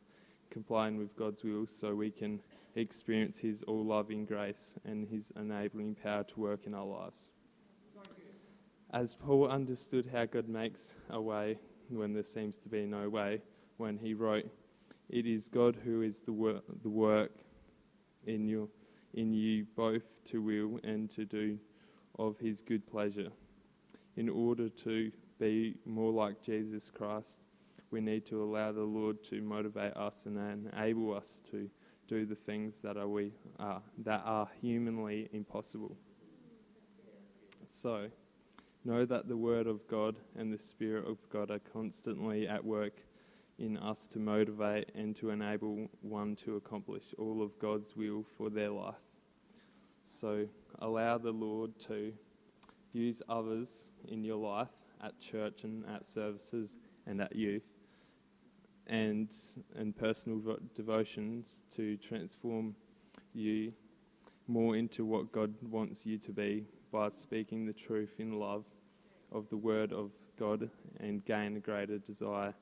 complying 0.50 0.98
with 0.98 1.16
God's 1.16 1.44
will, 1.44 1.68
so 1.68 1.96
we 1.96 2.12
can 2.12 2.42
experience 2.76 3.40
His 3.40 3.64
all 3.64 3.86
loving 3.86 4.26
grace 4.26 4.76
and 4.84 5.08
His 5.08 5.32
enabling 5.36 5.96
power 5.96 6.24
to 6.24 6.40
work 6.40 6.66
in 6.66 6.74
our 6.74 6.86
lives. 6.86 7.32
As 8.92 9.16
Paul 9.16 9.50
understood 9.50 10.10
how 10.14 10.26
God 10.26 10.48
makes 10.48 10.94
a 11.10 11.22
way 11.22 11.58
when 11.90 12.14
there 12.14 12.24
seems 12.24 12.58
to 12.60 12.70
be 12.70 12.86
no 12.86 13.10
way, 13.10 13.42
when 13.78 13.98
he 13.98 14.14
wrote, 14.14 14.46
It 15.10 15.26
is 15.26 15.50
God 15.50 15.78
who 15.84 16.02
is 16.02 16.22
the, 16.22 16.32
wor- 16.32 16.62
the 16.82 16.90
work 16.90 17.32
in 18.26 18.48
you, 18.48 18.70
in 19.14 19.34
you 19.34 19.66
both 19.76 20.24
to 20.26 20.42
will 20.42 20.80
and 20.84 21.10
to 21.12 21.26
do 21.26 21.60
of 22.18 22.40
his 22.40 22.62
good 22.62 22.88
pleasure. 22.88 23.30
In 24.16 24.30
order 24.30 24.70
to 24.70 25.12
be 25.40 25.76
more 25.86 26.12
like 26.12 26.42
Jesus 26.42 26.90
Christ, 26.90 27.48
we 27.92 28.00
need 28.00 28.26
to 28.28 28.42
allow 28.42 28.72
the 28.72 28.84
Lord 28.84 29.24
to 29.26 29.42
motivate 29.42 29.96
us 29.96 30.26
and 30.26 30.38
enable 30.74 31.14
us 31.14 31.42
to 31.52 31.70
do 32.08 32.26
the 32.26 32.36
things 32.36 32.76
that 32.84 32.98
are 32.98 33.08
we 33.08 33.34
are 33.60 33.82
that 34.00 34.22
are 34.26 34.50
humanly 34.62 35.30
impossible. 35.32 35.98
So, 37.68 38.10
Know 38.88 39.04
that 39.04 39.28
the 39.28 39.36
Word 39.36 39.66
of 39.66 39.88
God 39.88 40.16
and 40.38 40.54
the 40.54 40.60
Spirit 40.60 41.08
of 41.08 41.18
God 41.32 41.50
are 41.50 41.60
constantly 41.74 42.48
at 42.48 42.64
work 42.64 43.02
in 43.58 43.78
us 43.78 44.06
to 44.10 44.20
motivate 44.20 44.92
and 44.94 45.16
to 45.16 45.32
enable 45.32 45.90
one 46.02 46.36
to 46.46 46.56
accomplish 46.56 47.06
all 47.18 47.42
of 47.42 47.58
God's 47.58 47.96
will 47.96 48.24
for 48.38 48.52
their 48.52 48.70
life. 48.70 48.94
So 50.06 50.46
allow 50.78 51.18
the 51.18 51.32
Lord 51.32 51.80
to 51.88 52.14
use 52.92 53.24
others 53.28 53.90
in 54.08 54.24
your 54.24 54.38
life 54.38 54.70
at 55.04 55.20
church 55.20 55.64
and 55.64 55.84
at 55.88 56.06
services 56.06 56.78
and 57.08 57.20
at 57.20 57.36
youth 57.36 57.75
and 58.88 59.30
and 59.76 59.96
personal 59.96 60.40
vo- 60.40 60.60
devotions 60.76 61.64
to 61.76 61.98
transform 61.98 62.76
you 63.34 63.74
more 64.48 64.76
into 64.76 65.06
what 65.06 65.32
God 65.32 65.56
wants 65.62 66.06
you 66.06 66.18
to 66.20 66.32
be 66.32 66.66
by 66.92 67.10
speaking 67.10 67.66
the 67.66 67.74
truth 67.74 68.16
in 68.20 68.40
love 68.40 68.66
of 69.32 69.50
the 69.50 69.58
word 69.58 69.92
of 69.92 70.12
God 70.38 70.70
and 71.00 71.26
gain 71.26 71.58
a 71.58 71.60
greater 71.60 71.98
desire 71.98 72.54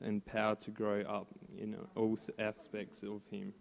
and 0.00 0.24
power 0.24 0.54
to 0.56 0.70
grow 0.70 1.02
up 1.02 1.28
in 1.56 1.76
all 1.94 2.16
aspects 2.38 3.02
of 3.02 3.20
him. 3.30 3.52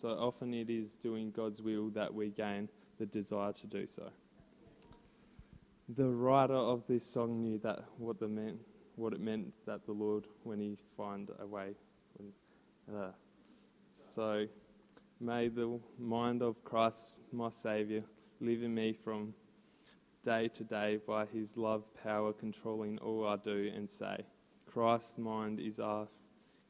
So 0.00 0.08
often 0.08 0.54
it 0.54 0.70
is 0.70 0.96
doing 0.96 1.30
God's 1.30 1.62
will 1.62 1.90
that 1.90 2.14
we 2.14 2.30
gain 2.30 2.68
the 2.98 3.06
desire 3.06 3.52
to 3.52 3.66
do 3.66 3.86
so. 3.86 4.10
The 5.88 6.08
writer 6.08 6.54
of 6.54 6.86
this 6.86 7.04
song 7.04 7.42
knew 7.42 7.58
that 7.58 7.84
what 7.98 8.18
the 8.18 8.28
meant, 8.28 8.58
what 8.96 9.12
it 9.12 9.20
meant 9.20 9.52
that 9.66 9.86
the 9.86 9.92
Lord, 9.92 10.26
when 10.42 10.60
He 10.60 10.76
find 10.96 11.30
a 11.38 11.46
way, 11.46 11.74
uh, 12.92 13.08
so 14.14 14.46
may 15.20 15.48
the 15.48 15.78
mind 15.98 16.42
of 16.42 16.62
Christ, 16.64 17.16
my 17.32 17.50
Saviour, 17.50 18.02
live 18.40 18.62
in 18.62 18.74
me 18.74 18.92
from 18.92 19.34
day 20.24 20.48
to 20.48 20.64
day 20.64 20.98
by 21.06 21.26
His 21.26 21.56
love 21.56 21.84
power 22.02 22.32
controlling 22.32 22.98
all 22.98 23.26
I 23.26 23.36
do 23.36 23.70
and 23.74 23.88
say. 23.88 24.24
Christ's 24.66 25.18
mind 25.18 25.60
is 25.60 25.78
ours, 25.78 26.08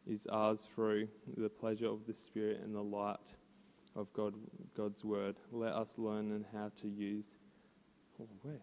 is 0.06 0.26
ours 0.26 0.68
through 0.74 1.08
the 1.36 1.48
pleasure 1.48 1.88
of 1.88 2.06
the 2.06 2.14
Spirit 2.14 2.60
and 2.62 2.74
the 2.74 2.82
light 2.82 3.34
of 3.96 4.12
God, 4.12 4.34
God's 4.76 5.04
Word. 5.04 5.36
Let 5.52 5.72
us 5.72 5.98
learn 5.98 6.32
and 6.32 6.44
how 6.52 6.70
to 6.82 6.88
use. 6.88 7.26
Oh, 8.20 8.28
where? 8.42 8.60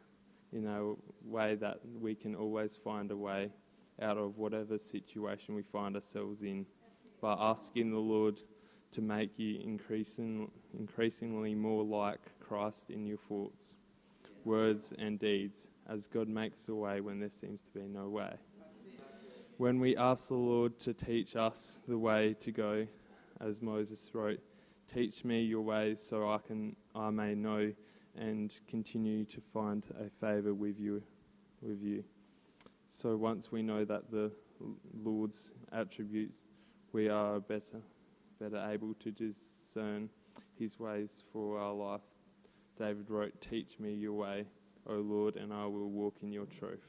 In 0.54 0.68
a 0.68 0.94
way 1.24 1.56
that 1.56 1.80
we 2.00 2.16
can 2.16 2.36
always 2.36 2.78
find 2.78 3.12
a 3.12 3.16
way 3.16 3.52
out 4.02 4.18
of 4.18 4.38
whatever 4.38 4.78
situation 4.78 5.56
we 5.56 5.62
find 5.62 5.96
ourselves 5.96 6.42
in 6.42 6.66
by 7.22 7.36
asking 7.40 7.92
the 7.92 8.00
Lord 8.00 8.40
to 8.92 9.02
make 9.02 9.38
you 9.38 9.62
increasing, 9.64 10.52
increasingly 10.78 11.56
more 11.56 11.84
like 11.84 12.20
Christ 12.40 12.90
in 12.90 13.06
your 13.06 13.18
thoughts, 13.18 13.76
words, 14.44 14.92
and 14.98 15.20
deeds, 15.20 15.70
as 15.88 16.08
God 16.08 16.28
makes 16.28 16.68
a 16.68 16.76
way 16.76 17.00
when 17.00 17.20
there 17.20 17.30
seems 17.30 17.62
to 17.62 17.72
be 17.72 17.88
no 17.88 18.10
way. 18.10 18.34
When 19.58 19.80
we 19.80 19.96
ask 19.96 20.28
the 20.28 20.34
Lord 20.34 20.80
to 20.80 20.94
teach 20.94 21.36
us 21.36 21.82
the 21.88 21.98
way 21.98 22.36
to 22.40 22.52
go, 22.52 22.88
as 23.40 23.62
Moses 23.62 24.10
wrote, 24.14 24.40
Teach 24.94 25.24
me 25.24 25.44
your 25.44 25.62
ways 25.62 26.04
so 26.06 26.30
I, 26.30 26.40
can, 26.40 26.76
I 26.94 27.12
may 27.12 27.34
know 27.34 27.72
and 28.18 28.54
continue 28.68 29.26
to 29.26 29.42
find 29.42 29.84
a 30.00 30.10
favor 30.10 30.54
with 30.54 30.80
you 30.80 31.04
with 31.62 31.82
you. 31.82 32.04
So 32.88 33.16
once 33.16 33.52
we 33.52 33.62
know 33.62 33.86
that 33.86 34.12
the 34.12 34.32
Lord's 35.04 35.54
attributes, 35.72 36.40
we 36.92 37.08
are 37.08 37.40
better 37.40 37.82
better 38.40 38.70
able 38.72 38.96
to 38.96 39.12
discern 39.12 40.10
his 40.58 40.80
ways 40.80 41.24
for 41.32 41.60
our 41.60 41.74
life. 41.74 42.02
David 42.78 43.10
wrote, 43.10 43.40
Teach 43.40 43.80
me 43.80 43.94
your 43.94 44.14
way, 44.14 44.46
O 44.88 44.96
Lord, 44.96 45.36
and 45.36 45.54
I 45.54 45.66
will 45.68 45.90
walk 45.90 46.18
in 46.24 46.32
your 46.32 46.48
truth. 46.48 46.88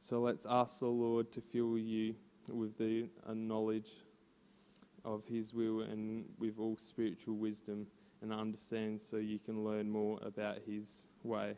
So 0.00 0.20
let's 0.20 0.46
ask 0.48 0.78
the 0.78 0.86
Lord 0.86 1.32
to 1.32 1.40
fill 1.40 1.76
you 1.76 2.14
with 2.48 2.78
the 2.78 3.08
knowledge 3.32 3.90
of 5.04 5.24
his 5.26 5.52
will 5.52 5.80
and 5.80 6.24
with 6.38 6.58
all 6.58 6.76
spiritual 6.76 7.34
wisdom 7.34 7.86
and 8.24 8.32
understand 8.32 9.02
so 9.02 9.18
you 9.18 9.38
can 9.38 9.62
learn 9.62 9.90
more 9.90 10.18
about 10.22 10.56
His 10.66 11.08
way. 11.22 11.54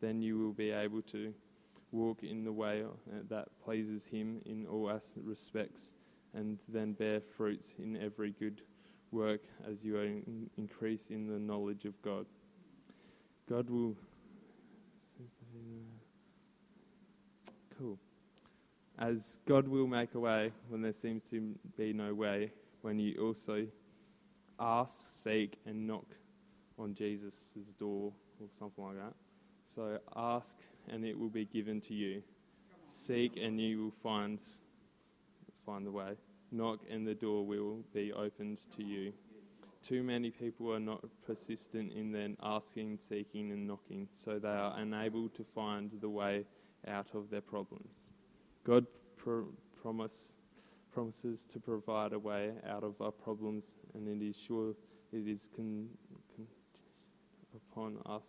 Then 0.00 0.20
you 0.20 0.38
will 0.38 0.52
be 0.52 0.70
able 0.70 1.00
to 1.02 1.32
walk 1.90 2.22
in 2.22 2.44
the 2.44 2.52
way 2.52 2.84
uh, 2.84 3.16
that 3.30 3.48
pleases 3.64 4.06
Him 4.06 4.42
in 4.44 4.66
all 4.66 5.00
respects 5.16 5.94
and 6.34 6.58
then 6.68 6.92
bear 6.92 7.20
fruits 7.20 7.74
in 7.78 7.96
every 7.96 8.32
good 8.38 8.60
work 9.10 9.40
as 9.66 9.84
you 9.84 10.22
increase 10.58 11.08
in 11.08 11.26
the 11.26 11.38
knowledge 11.38 11.86
of 11.86 12.00
God. 12.02 12.26
God 13.48 13.70
will. 13.70 13.96
Cool. 17.78 17.98
As 18.98 19.38
God 19.46 19.66
will 19.66 19.86
make 19.86 20.14
a 20.14 20.20
way 20.20 20.52
when 20.68 20.82
there 20.82 20.92
seems 20.92 21.24
to 21.30 21.54
be 21.76 21.94
no 21.94 22.12
way, 22.12 22.52
when 22.82 22.98
you 22.98 23.18
also 23.18 23.66
ask, 24.62 25.24
seek, 25.24 25.58
and 25.66 25.86
knock 25.86 26.06
on 26.78 26.94
Jesus' 26.94 27.48
door 27.78 28.12
or 28.40 28.46
something 28.58 28.84
like 28.84 28.96
that. 28.96 29.14
So 29.74 29.98
ask, 30.16 30.58
and 30.88 31.04
it 31.04 31.18
will 31.18 31.30
be 31.30 31.44
given 31.44 31.80
to 31.82 31.94
you. 31.94 32.22
Seek, 32.88 33.36
and 33.36 33.60
you 33.60 33.84
will 33.84 33.94
find 34.02 34.38
find 35.64 35.86
the 35.86 35.90
way. 35.90 36.14
Knock, 36.50 36.80
and 36.90 37.06
the 37.06 37.14
door 37.14 37.46
will 37.46 37.78
be 37.94 38.12
opened 38.12 38.58
to 38.76 38.84
you. 38.84 39.12
Too 39.82 40.02
many 40.02 40.30
people 40.30 40.72
are 40.72 40.80
not 40.80 41.04
persistent 41.26 41.92
in 41.92 42.12
their 42.12 42.30
asking, 42.42 42.98
seeking, 43.08 43.50
and 43.50 43.66
knocking, 43.66 44.08
so 44.12 44.38
they 44.38 44.48
are 44.48 44.74
unable 44.78 45.28
to 45.30 45.42
find 45.42 45.90
the 46.00 46.08
way 46.08 46.44
out 46.86 47.08
of 47.14 47.30
their 47.30 47.40
problems. 47.40 48.10
God 48.64 48.86
pr- 49.16 49.42
promise 49.80 50.34
promises 50.92 51.44
to 51.46 51.58
provide 51.58 52.12
a 52.12 52.18
way 52.18 52.52
out 52.68 52.84
of 52.84 53.00
our 53.00 53.10
problems, 53.10 53.76
and 53.94 54.06
it 54.08 54.24
is 54.24 54.36
sure 54.36 54.74
it 55.12 55.26
is 55.26 55.48
con- 55.54 55.88
con- 56.36 56.46
upon 57.54 57.98
us 58.06 58.24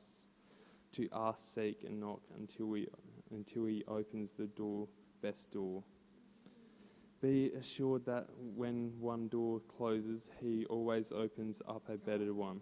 to 0.93 1.10
ask, 1.13 1.54
seek, 1.54 1.84
and 1.84 1.99
knock 1.99 2.21
until 2.38 2.67
we 2.67 2.88
until 3.32 3.65
He 3.65 3.84
opens 3.88 4.34
the 4.34 4.47
door, 4.47 4.88
best 5.21 5.52
door. 5.52 5.84
Be 7.21 7.52
assured 7.58 8.06
that 8.06 8.28
when 8.56 8.91
one 8.99 9.28
door 9.28 9.62
closes, 9.78 10.28
He 10.41 10.65
always 10.65 11.12
opens 11.12 11.62
up 11.67 11.89
a 11.89 11.97
better 11.97 12.34
one. 12.34 12.62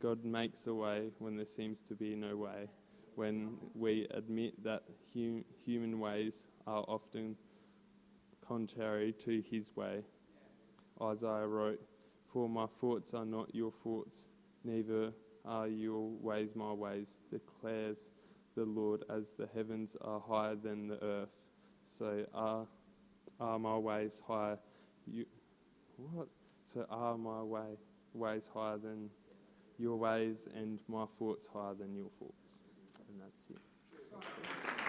God 0.00 0.24
makes 0.24 0.66
a 0.66 0.74
way 0.74 1.10
when 1.18 1.36
there 1.36 1.46
seems 1.46 1.80
to 1.82 1.94
be 1.94 2.16
no 2.16 2.36
way. 2.36 2.68
When 3.14 3.56
we 3.74 4.06
admit 4.10 4.62
that 4.64 4.82
hum- 5.14 5.44
human 5.64 6.00
ways 6.00 6.44
are 6.66 6.84
often 6.88 7.36
contrary 8.46 9.14
to 9.24 9.42
his 9.50 9.70
way. 9.74 10.02
Isaiah 11.00 11.46
wrote, 11.46 11.80
For 12.32 12.48
my 12.48 12.66
thoughts 12.80 13.14
are 13.14 13.24
not 13.24 13.54
your 13.54 13.72
thoughts, 13.82 14.26
neither 14.64 15.12
are 15.44 15.66
your 15.66 16.08
ways 16.20 16.54
my 16.54 16.72
ways, 16.72 17.20
declares 17.30 18.08
the 18.54 18.64
Lord, 18.64 19.04
as 19.10 19.32
the 19.38 19.48
heavens 19.54 19.96
are 20.00 20.20
higher 20.20 20.54
than 20.54 20.88
the 20.88 21.02
earth. 21.02 21.30
So 21.98 22.24
are, 22.34 22.66
are 23.40 23.58
my 23.58 23.76
ways 23.76 24.20
higher? 24.26 24.58
You, 25.06 25.26
what? 25.96 26.28
So 26.64 26.86
are 26.90 27.18
my 27.18 27.42
way, 27.42 27.78
ways 28.14 28.48
higher 28.52 28.78
than 28.78 29.10
your 29.78 29.96
ways, 29.96 30.48
and 30.54 30.78
my 30.88 31.06
thoughts 31.18 31.48
higher 31.52 31.74
than 31.74 31.94
your 31.94 32.10
thoughts? 32.18 32.60
And 33.08 33.20
that's 33.20 33.50
it. 33.50 34.81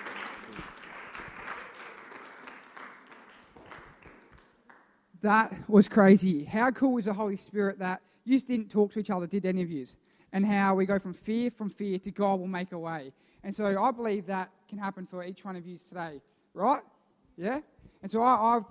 That 5.23 5.69
was 5.69 5.88
crazy. 5.88 6.43
How 6.43 6.69
cool 6.71 6.97
is 6.97 7.05
the 7.05 7.13
Holy 7.13 7.38
Spirit 7.38 7.79
that 7.79 8.01
you 8.25 8.36
just 8.36 8.45
didn't 8.45 8.69
talk 8.69 8.91
to 8.91 8.99
each 8.99 9.09
other, 9.09 9.25
did 9.25 9.45
any 9.45 9.62
of 9.62 9.71
you? 9.71 9.86
And 10.33 10.45
how 10.45 10.75
we 10.75 10.86
go 10.86 10.99
from 10.99 11.13
fear, 11.13 11.49
from 11.49 11.69
fear 11.69 11.97
to 11.99 12.12
God 12.12 12.41
will 12.41 12.47
make 12.47 12.73
a 12.73 12.77
way. 12.77 13.13
And 13.41 13.55
so 13.55 13.81
I 13.81 13.91
believe 13.91 14.25
that 14.25 14.49
can 14.67 14.77
happen 14.77 15.05
for 15.05 15.23
each 15.23 15.45
one 15.45 15.55
of 15.55 15.65
you 15.65 15.77
today, 15.77 16.21
right? 16.53 16.81
Yeah? 17.38 17.62
And 18.01 18.12
so 18.12 18.21
I, 18.21 18.57
I've, 18.57 18.65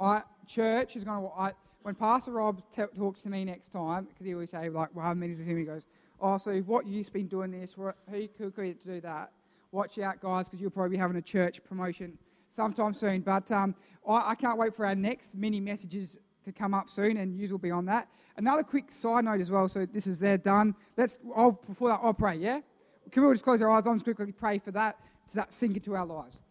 I, 0.00 0.22
church 0.46 0.94
is 0.94 1.02
going 1.02 1.20
to, 1.20 1.54
when 1.82 1.96
Pastor 1.96 2.30
Rob 2.30 2.62
t- 2.70 2.82
talks 2.96 3.22
to 3.22 3.28
me 3.28 3.44
next 3.44 3.70
time, 3.70 4.04
because 4.04 4.24
he 4.24 4.34
always 4.34 4.50
say, 4.50 4.68
like, 4.68 4.94
we'll 4.94 5.04
have 5.04 5.16
meetings 5.16 5.40
with 5.40 5.48
him, 5.48 5.58
he 5.58 5.64
goes, 5.64 5.86
oh, 6.20 6.38
so 6.38 6.56
what 6.60 6.86
you've 6.86 7.12
been 7.12 7.26
doing 7.26 7.50
this, 7.50 7.76
what, 7.76 7.96
who 8.08 8.28
could 8.28 8.54
create 8.54 8.80
to 8.82 8.94
do 8.94 9.00
that? 9.00 9.32
Watch 9.72 9.98
out, 9.98 10.20
guys, 10.20 10.48
because 10.48 10.60
you'll 10.60 10.70
probably 10.70 10.90
be 10.90 10.96
having 10.96 11.16
a 11.16 11.22
church 11.22 11.64
promotion 11.64 12.18
sometime 12.56 12.94
soon. 12.94 13.20
But 13.20 13.52
um, 13.52 13.74
I, 14.08 14.30
I, 14.30 14.34
can't 14.34 14.58
wait 14.58 14.74
for 14.74 14.86
our 14.86 14.94
next 14.94 15.34
mini 15.36 15.60
messages 15.60 16.18
to 16.44 16.52
come 16.52 16.74
up 16.74 16.88
soon, 16.90 17.18
and 17.18 17.38
you 17.38 17.48
will 17.50 17.58
be 17.58 17.70
on 17.70 17.84
that. 17.86 18.08
Another 18.36 18.62
quick 18.62 18.90
side 18.90 19.24
note 19.24 19.40
as 19.40 19.50
well. 19.50 19.68
So 19.68 19.86
this 19.86 20.06
is 20.06 20.18
there 20.18 20.38
done. 20.38 20.74
Let's. 20.96 21.18
I'll, 21.36 21.52
before 21.52 21.90
that, 21.90 22.00
I'll 22.02 22.14
pray. 22.14 22.36
Yeah. 22.36 22.60
Can 23.12 23.22
we 23.22 23.28
all 23.28 23.34
just 23.34 23.44
close 23.44 23.62
our 23.62 23.70
eyes? 23.70 23.86
I'll 23.86 23.94
just 23.94 24.04
quickly 24.04 24.32
pray 24.32 24.58
for 24.58 24.72
that 24.72 24.98
to 25.28 25.36
that 25.36 25.52
sink 25.52 25.76
into 25.76 25.94
our 25.94 26.06
lives. 26.06 26.42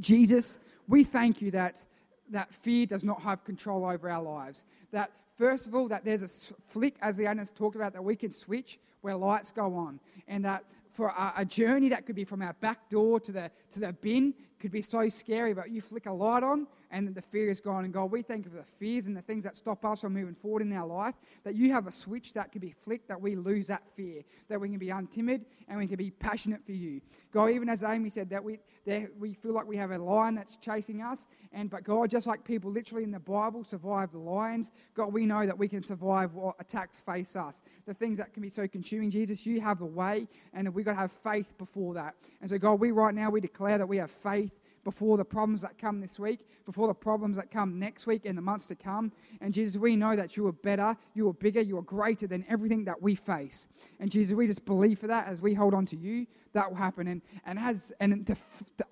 Jesus, 0.00 0.58
we 0.88 1.04
thank 1.04 1.42
you 1.42 1.50
that 1.50 1.84
that 2.30 2.52
fear 2.54 2.86
does 2.86 3.04
not 3.04 3.20
have 3.22 3.44
control 3.44 3.84
over 3.84 4.08
our 4.08 4.22
lives. 4.22 4.64
That 4.90 5.10
first 5.36 5.66
of 5.66 5.74
all, 5.74 5.88
that 5.88 6.04
there's 6.04 6.22
a 6.22 6.54
flick, 6.66 6.96
as 7.02 7.16
the 7.16 7.26
Anna's 7.26 7.50
talked 7.50 7.76
about, 7.76 7.92
that 7.92 8.02
we 8.02 8.16
can 8.16 8.32
switch 8.32 8.78
where 9.00 9.16
lights 9.16 9.50
go 9.50 9.74
on, 9.74 10.00
and 10.28 10.44
that 10.44 10.64
for 10.92 11.12
a, 11.36 11.44
journey 11.44 11.88
that 11.88 12.06
could 12.06 12.14
be 12.14 12.24
from 12.24 12.42
our 12.42 12.52
back 12.54 12.88
door 12.90 13.18
to 13.18 13.32
the 13.32 13.50
to 13.72 13.80
the 13.80 13.92
bin 13.92 14.34
could 14.62 14.70
be 14.70 14.80
so 14.80 15.08
scary, 15.08 15.52
but 15.52 15.70
you 15.70 15.80
flick 15.80 16.06
a 16.06 16.12
light 16.12 16.44
on 16.44 16.68
and 16.92 17.14
the 17.14 17.22
fear 17.22 17.50
is 17.50 17.60
gone. 17.60 17.84
And 17.84 17.92
God, 17.92 18.12
we 18.12 18.22
thank 18.22 18.44
you 18.44 18.50
for 18.50 18.58
the 18.58 18.62
fears 18.62 19.06
and 19.06 19.16
the 19.16 19.22
things 19.22 19.44
that 19.44 19.56
stop 19.56 19.84
us 19.84 20.02
from 20.02 20.12
moving 20.12 20.34
forward 20.34 20.62
in 20.62 20.72
our 20.72 20.86
life, 20.86 21.14
that 21.42 21.54
you 21.54 21.72
have 21.72 21.86
a 21.86 21.92
switch 21.92 22.34
that 22.34 22.52
can 22.52 22.60
be 22.60 22.70
flicked, 22.70 23.08
that 23.08 23.20
we 23.20 23.34
lose 23.34 23.66
that 23.66 23.88
fear, 23.88 24.22
that 24.48 24.60
we 24.60 24.68
can 24.68 24.78
be 24.78 24.88
untimid 24.88 25.44
and 25.68 25.78
we 25.78 25.86
can 25.86 25.96
be 25.96 26.10
passionate 26.10 26.64
for 26.64 26.72
you. 26.72 27.00
God, 27.32 27.50
even 27.50 27.68
as 27.68 27.82
Amy 27.82 28.10
said, 28.10 28.30
that 28.30 28.44
we, 28.44 28.60
that 28.86 29.10
we 29.18 29.32
feel 29.32 29.52
like 29.52 29.66
we 29.66 29.76
have 29.76 29.90
a 29.90 29.98
lion 29.98 30.34
that's 30.34 30.56
chasing 30.56 31.02
us. 31.02 31.26
And 31.52 31.68
but 31.68 31.82
God, 31.82 32.10
just 32.10 32.26
like 32.26 32.44
people 32.44 32.70
literally 32.70 33.04
in 33.04 33.10
the 33.10 33.20
Bible 33.20 33.64
survive 33.64 34.12
the 34.12 34.18
lions, 34.18 34.70
God, 34.94 35.12
we 35.12 35.26
know 35.26 35.46
that 35.46 35.58
we 35.58 35.68
can 35.68 35.82
survive 35.82 36.34
what 36.34 36.56
attacks 36.60 36.98
face 36.98 37.34
us. 37.36 37.62
The 37.86 37.94
things 37.94 38.18
that 38.18 38.32
can 38.32 38.42
be 38.42 38.50
so 38.50 38.68
consuming. 38.68 39.10
Jesus, 39.10 39.46
you 39.46 39.60
have 39.60 39.78
the 39.78 39.86
way, 39.86 40.28
and 40.52 40.72
we've 40.74 40.84
got 40.84 40.92
to 40.92 40.98
have 40.98 41.12
faith 41.12 41.56
before 41.58 41.94
that. 41.94 42.14
And 42.40 42.50
so, 42.50 42.58
God, 42.58 42.80
we 42.80 42.90
right 42.90 43.14
now 43.14 43.30
we 43.30 43.40
declare 43.40 43.78
that 43.78 43.88
we 43.88 43.96
have 43.96 44.10
faith 44.10 44.51
before 44.84 45.16
the 45.16 45.24
problems 45.24 45.62
that 45.62 45.78
come 45.78 46.00
this 46.00 46.18
week, 46.18 46.40
before 46.64 46.88
the 46.88 46.94
problems 46.94 47.36
that 47.36 47.50
come 47.50 47.78
next 47.78 48.06
week 48.06 48.24
and 48.24 48.36
the 48.36 48.42
months 48.42 48.66
to 48.66 48.74
come. 48.74 49.12
And 49.40 49.54
Jesus, 49.54 49.76
we 49.76 49.96
know 49.96 50.16
that 50.16 50.36
you 50.36 50.46
are 50.46 50.52
better, 50.52 50.96
you 51.14 51.28
are 51.28 51.32
bigger, 51.32 51.60
you 51.60 51.78
are 51.78 51.82
greater 51.82 52.26
than 52.26 52.44
everything 52.48 52.84
that 52.84 53.00
we 53.00 53.14
face. 53.14 53.68
And 54.00 54.10
Jesus, 54.10 54.34
we 54.34 54.46
just 54.46 54.64
believe 54.64 54.98
for 54.98 55.06
that 55.06 55.28
as 55.28 55.40
we 55.40 55.54
hold 55.54 55.74
on 55.74 55.86
to 55.86 55.96
you, 55.96 56.26
that 56.52 56.68
will 56.68 56.76
happen. 56.76 57.06
And, 57.06 57.22
and 57.46 57.58
as 57.58 57.92
and 58.00 58.26
the, 58.26 58.36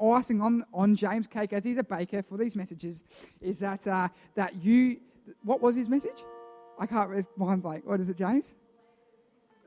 icing 0.03 0.41
on, 0.41 0.65
on 0.73 0.97
James' 0.97 1.27
cake, 1.27 1.53
as 1.53 1.65
he's 1.65 1.79
a 1.79 1.85
baker 1.85 2.23
for 2.23 2.39
these 2.39 2.57
messages, 2.57 3.05
is 3.41 3.59
that, 3.59 3.87
uh, 3.87 4.09
that 4.35 4.63
you, 4.63 4.99
what 5.43 5.61
was 5.61 5.77
his 5.77 5.89
message? 5.89 6.25
I 6.79 6.87
can't, 6.87 7.27
mind 7.37 7.63
blank. 7.63 7.87
What 7.87 8.01
is 8.01 8.09
it, 8.09 8.17
James? 8.17 8.55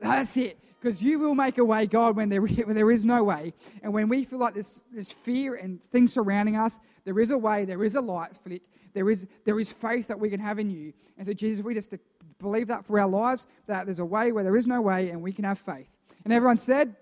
That's 0.00 0.36
it 0.36 0.58
because 0.84 1.02
you 1.02 1.18
will 1.18 1.34
make 1.34 1.56
a 1.56 1.64
way, 1.64 1.86
God, 1.86 2.14
when 2.14 2.28
there, 2.28 2.42
when 2.42 2.76
there 2.76 2.90
is 2.90 3.06
no 3.06 3.24
way. 3.24 3.54
And 3.82 3.94
when 3.94 4.08
we 4.10 4.24
feel 4.24 4.38
like 4.38 4.52
there's, 4.52 4.84
there's 4.92 5.10
fear 5.10 5.54
and 5.54 5.82
things 5.82 6.12
surrounding 6.12 6.56
us, 6.56 6.78
there 7.04 7.18
is 7.18 7.30
a 7.30 7.38
way, 7.38 7.64
there 7.64 7.82
is 7.82 7.94
a 7.94 8.02
light 8.02 8.36
flick, 8.36 8.62
there 8.92 9.08
is, 9.08 9.26
there 9.46 9.58
is 9.58 9.72
faith 9.72 10.08
that 10.08 10.20
we 10.20 10.28
can 10.28 10.40
have 10.40 10.58
in 10.58 10.68
you. 10.68 10.92
And 11.16 11.26
so, 11.26 11.32
Jesus, 11.32 11.64
we 11.64 11.72
just 11.72 11.94
believe 12.38 12.68
that 12.68 12.84
for 12.84 13.00
our 13.00 13.08
lives, 13.08 13.46
that 13.66 13.86
there's 13.86 13.98
a 13.98 14.04
way 14.04 14.30
where 14.30 14.44
there 14.44 14.56
is 14.56 14.66
no 14.66 14.82
way 14.82 15.08
and 15.08 15.22
we 15.22 15.32
can 15.32 15.44
have 15.44 15.58
faith. 15.58 15.96
And 16.22 16.32
everyone 16.34 16.58
said, 16.58 16.94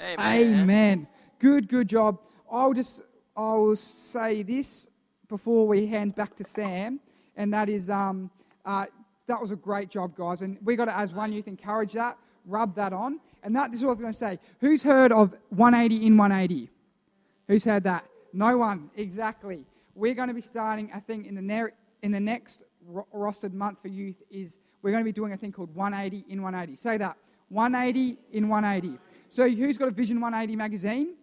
Amen. 0.00 0.54
Amen. 0.54 1.06
Good, 1.38 1.68
good 1.68 1.88
job. 1.88 2.18
I'll 2.50 2.72
just 2.72 3.02
I'll 3.36 3.76
say 3.76 4.42
this 4.42 4.90
before 5.28 5.66
we 5.66 5.86
hand 5.86 6.16
back 6.16 6.34
to 6.36 6.44
Sam, 6.44 7.00
and 7.36 7.52
that 7.52 7.68
is 7.68 7.90
um, 7.90 8.30
uh, 8.64 8.86
that 9.26 9.40
was 9.40 9.50
a 9.50 9.56
great 9.56 9.90
job, 9.90 10.16
guys. 10.16 10.42
And 10.42 10.58
we 10.64 10.76
got 10.76 10.86
to, 10.86 10.96
as 10.96 11.12
one 11.12 11.32
youth, 11.32 11.48
encourage 11.48 11.92
that, 11.94 12.16
rub 12.46 12.74
that 12.76 12.92
on. 12.92 13.20
And 13.42 13.54
that, 13.56 13.70
this 13.70 13.80
is 13.80 13.84
what 13.84 13.90
I 13.90 13.94
was 13.94 14.00
going 14.00 14.12
to 14.12 14.18
say. 14.18 14.38
Who's 14.60 14.82
heard 14.82 15.12
of 15.12 15.34
180 15.50 16.06
in 16.06 16.16
180? 16.16 16.70
Who's 17.46 17.64
heard 17.64 17.84
that? 17.84 18.04
No 18.32 18.58
one, 18.58 18.90
exactly. 18.96 19.64
We're 19.94 20.14
going 20.14 20.28
to 20.28 20.34
be 20.34 20.40
starting, 20.40 20.90
I 20.94 21.00
think, 21.00 21.26
in 21.26 21.34
the, 21.34 21.42
ne- 21.42 21.72
in 22.02 22.10
the 22.12 22.20
next 22.20 22.64
ro- 22.86 23.06
rostered 23.14 23.52
month 23.52 23.80
for 23.80 23.88
youth 23.88 24.22
is 24.30 24.58
we're 24.82 24.90
going 24.90 25.02
to 25.02 25.08
be 25.08 25.12
doing 25.12 25.32
a 25.32 25.36
thing 25.36 25.52
called 25.52 25.74
180 25.74 26.30
in 26.30 26.42
180. 26.42 26.76
Say 26.76 26.98
that. 26.98 27.16
180 27.48 28.18
in 28.32 28.48
180. 28.48 28.98
So 29.30 29.48
who's 29.48 29.78
got 29.78 29.88
a 29.88 29.90
Vision 29.90 30.20
180 30.20 30.56
magazine? 30.56 31.14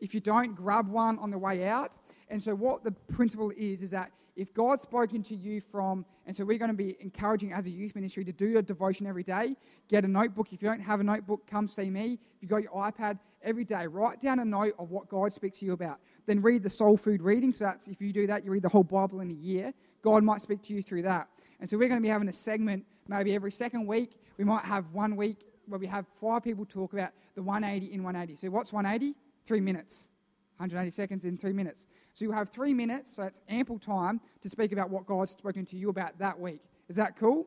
If 0.00 0.14
you 0.14 0.20
don't, 0.20 0.54
grab 0.54 0.88
one 0.88 1.18
on 1.18 1.30
the 1.30 1.38
way 1.38 1.66
out. 1.66 1.98
And 2.30 2.42
so 2.42 2.54
what 2.54 2.84
the 2.84 2.92
principle 2.92 3.52
is, 3.56 3.82
is 3.82 3.90
that 3.92 4.10
if 4.36 4.54
God's 4.54 4.82
spoken 4.82 5.22
to 5.24 5.34
you 5.34 5.60
from, 5.60 6.04
and 6.26 6.34
so 6.36 6.44
we're 6.44 6.58
going 6.58 6.70
to 6.70 6.76
be 6.76 6.96
encouraging 7.00 7.52
as 7.52 7.66
a 7.66 7.70
youth 7.70 7.94
ministry 7.94 8.24
to 8.24 8.32
do 8.32 8.46
your 8.46 8.62
devotion 8.62 9.06
every 9.06 9.24
day. 9.24 9.56
Get 9.88 10.04
a 10.04 10.08
notebook. 10.08 10.52
If 10.52 10.62
you 10.62 10.68
don't 10.68 10.80
have 10.80 11.00
a 11.00 11.04
notebook, 11.04 11.46
come 11.48 11.66
see 11.66 11.90
me. 11.90 12.12
If 12.36 12.42
you've 12.42 12.50
got 12.50 12.62
your 12.62 12.72
iPad, 12.72 13.18
every 13.42 13.64
day, 13.64 13.86
write 13.86 14.20
down 14.20 14.38
a 14.38 14.44
note 14.44 14.74
of 14.78 14.90
what 14.90 15.08
God 15.08 15.32
speaks 15.32 15.58
to 15.58 15.66
you 15.66 15.72
about. 15.72 15.98
Then 16.26 16.42
read 16.42 16.62
the 16.62 16.70
soul 16.70 16.96
food 16.96 17.22
reading. 17.22 17.52
So 17.52 17.64
that's 17.64 17.88
if 17.88 18.00
you 18.00 18.12
do 18.12 18.26
that, 18.26 18.44
you 18.44 18.50
read 18.50 18.62
the 18.62 18.68
whole 18.68 18.84
Bible 18.84 19.20
in 19.20 19.30
a 19.30 19.34
year. 19.34 19.72
God 20.02 20.22
might 20.22 20.40
speak 20.40 20.62
to 20.62 20.72
you 20.72 20.82
through 20.82 21.02
that. 21.02 21.28
And 21.60 21.68
so 21.68 21.76
we're 21.76 21.88
going 21.88 22.00
to 22.00 22.06
be 22.06 22.10
having 22.10 22.28
a 22.28 22.32
segment 22.32 22.84
maybe 23.08 23.34
every 23.34 23.50
second 23.50 23.86
week. 23.86 24.12
We 24.36 24.44
might 24.44 24.64
have 24.64 24.92
one 24.92 25.16
week 25.16 25.38
where 25.66 25.80
we 25.80 25.86
have 25.86 26.06
five 26.20 26.44
people 26.44 26.64
talk 26.64 26.92
about 26.92 27.10
the 27.34 27.42
180 27.42 27.92
in 27.92 28.02
180. 28.02 28.40
So 28.40 28.50
what's 28.50 28.72
180? 28.72 29.16
Three 29.44 29.60
minutes. 29.60 30.08
180 30.58 30.90
seconds 30.90 31.24
in 31.24 31.38
three 31.38 31.52
minutes. 31.52 31.86
So 32.12 32.24
you 32.24 32.32
have 32.32 32.50
three 32.50 32.74
minutes, 32.74 33.14
so 33.14 33.22
that's 33.22 33.40
ample 33.48 33.78
time 33.78 34.20
to 34.42 34.48
speak 34.48 34.72
about 34.72 34.90
what 34.90 35.06
God's 35.06 35.30
spoken 35.30 35.64
to 35.66 35.76
you 35.76 35.88
about 35.88 36.18
that 36.18 36.38
week. 36.38 36.60
Is 36.88 36.96
that 36.96 37.16
cool? 37.16 37.46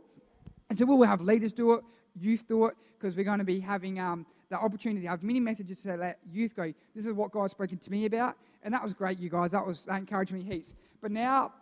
And 0.70 0.80
so 0.80 0.86
we'll 0.86 1.04
have 1.04 1.22
leaders 1.22 1.52
do 1.52 1.74
it, 1.74 1.84
youth 2.18 2.48
do 2.48 2.66
it, 2.68 2.76
because 2.98 3.16
we're 3.16 3.26
going 3.26 3.40
to 3.40 3.46
be 3.46 3.60
having 3.60 4.00
um, 4.00 4.26
the 4.50 4.58
opportunity 4.58 5.02
to 5.04 5.10
have 5.10 5.24
many 5.24 5.40
messages 5.40 5.82
to 5.84 5.96
let 5.96 6.20
youth 6.32 6.56
go, 6.56 6.74
this 6.96 7.06
is 7.06 7.14
what 7.14 7.32
God's 7.32 7.52
spoken 7.52 7.78
to 7.78 7.92
me 7.92 8.06
about. 8.06 8.38
And 8.64 8.74
that 8.74 8.84
was 8.84 8.94
great, 8.94 9.20
you 9.20 9.30
guys. 9.30 9.52
That 9.52 9.66
was 9.66 9.86
that 9.86 9.98
encouraged 9.98 10.34
me 10.34 10.44
heaps. 10.44 10.74
But 11.02 11.12
now, 11.12 11.54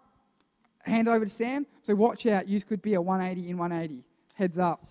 hand 0.82 1.08
over 1.08 1.24
to 1.24 1.32
Sam. 1.32 1.66
So 1.82 1.96
watch 1.96 2.26
out. 2.26 2.48
Youth 2.48 2.68
could 2.68 2.82
be 2.82 2.96
a 2.96 3.02
180 3.02 3.50
in 3.50 3.58
180. 3.58 4.04
Heads 4.34 4.58
up. 4.58 4.86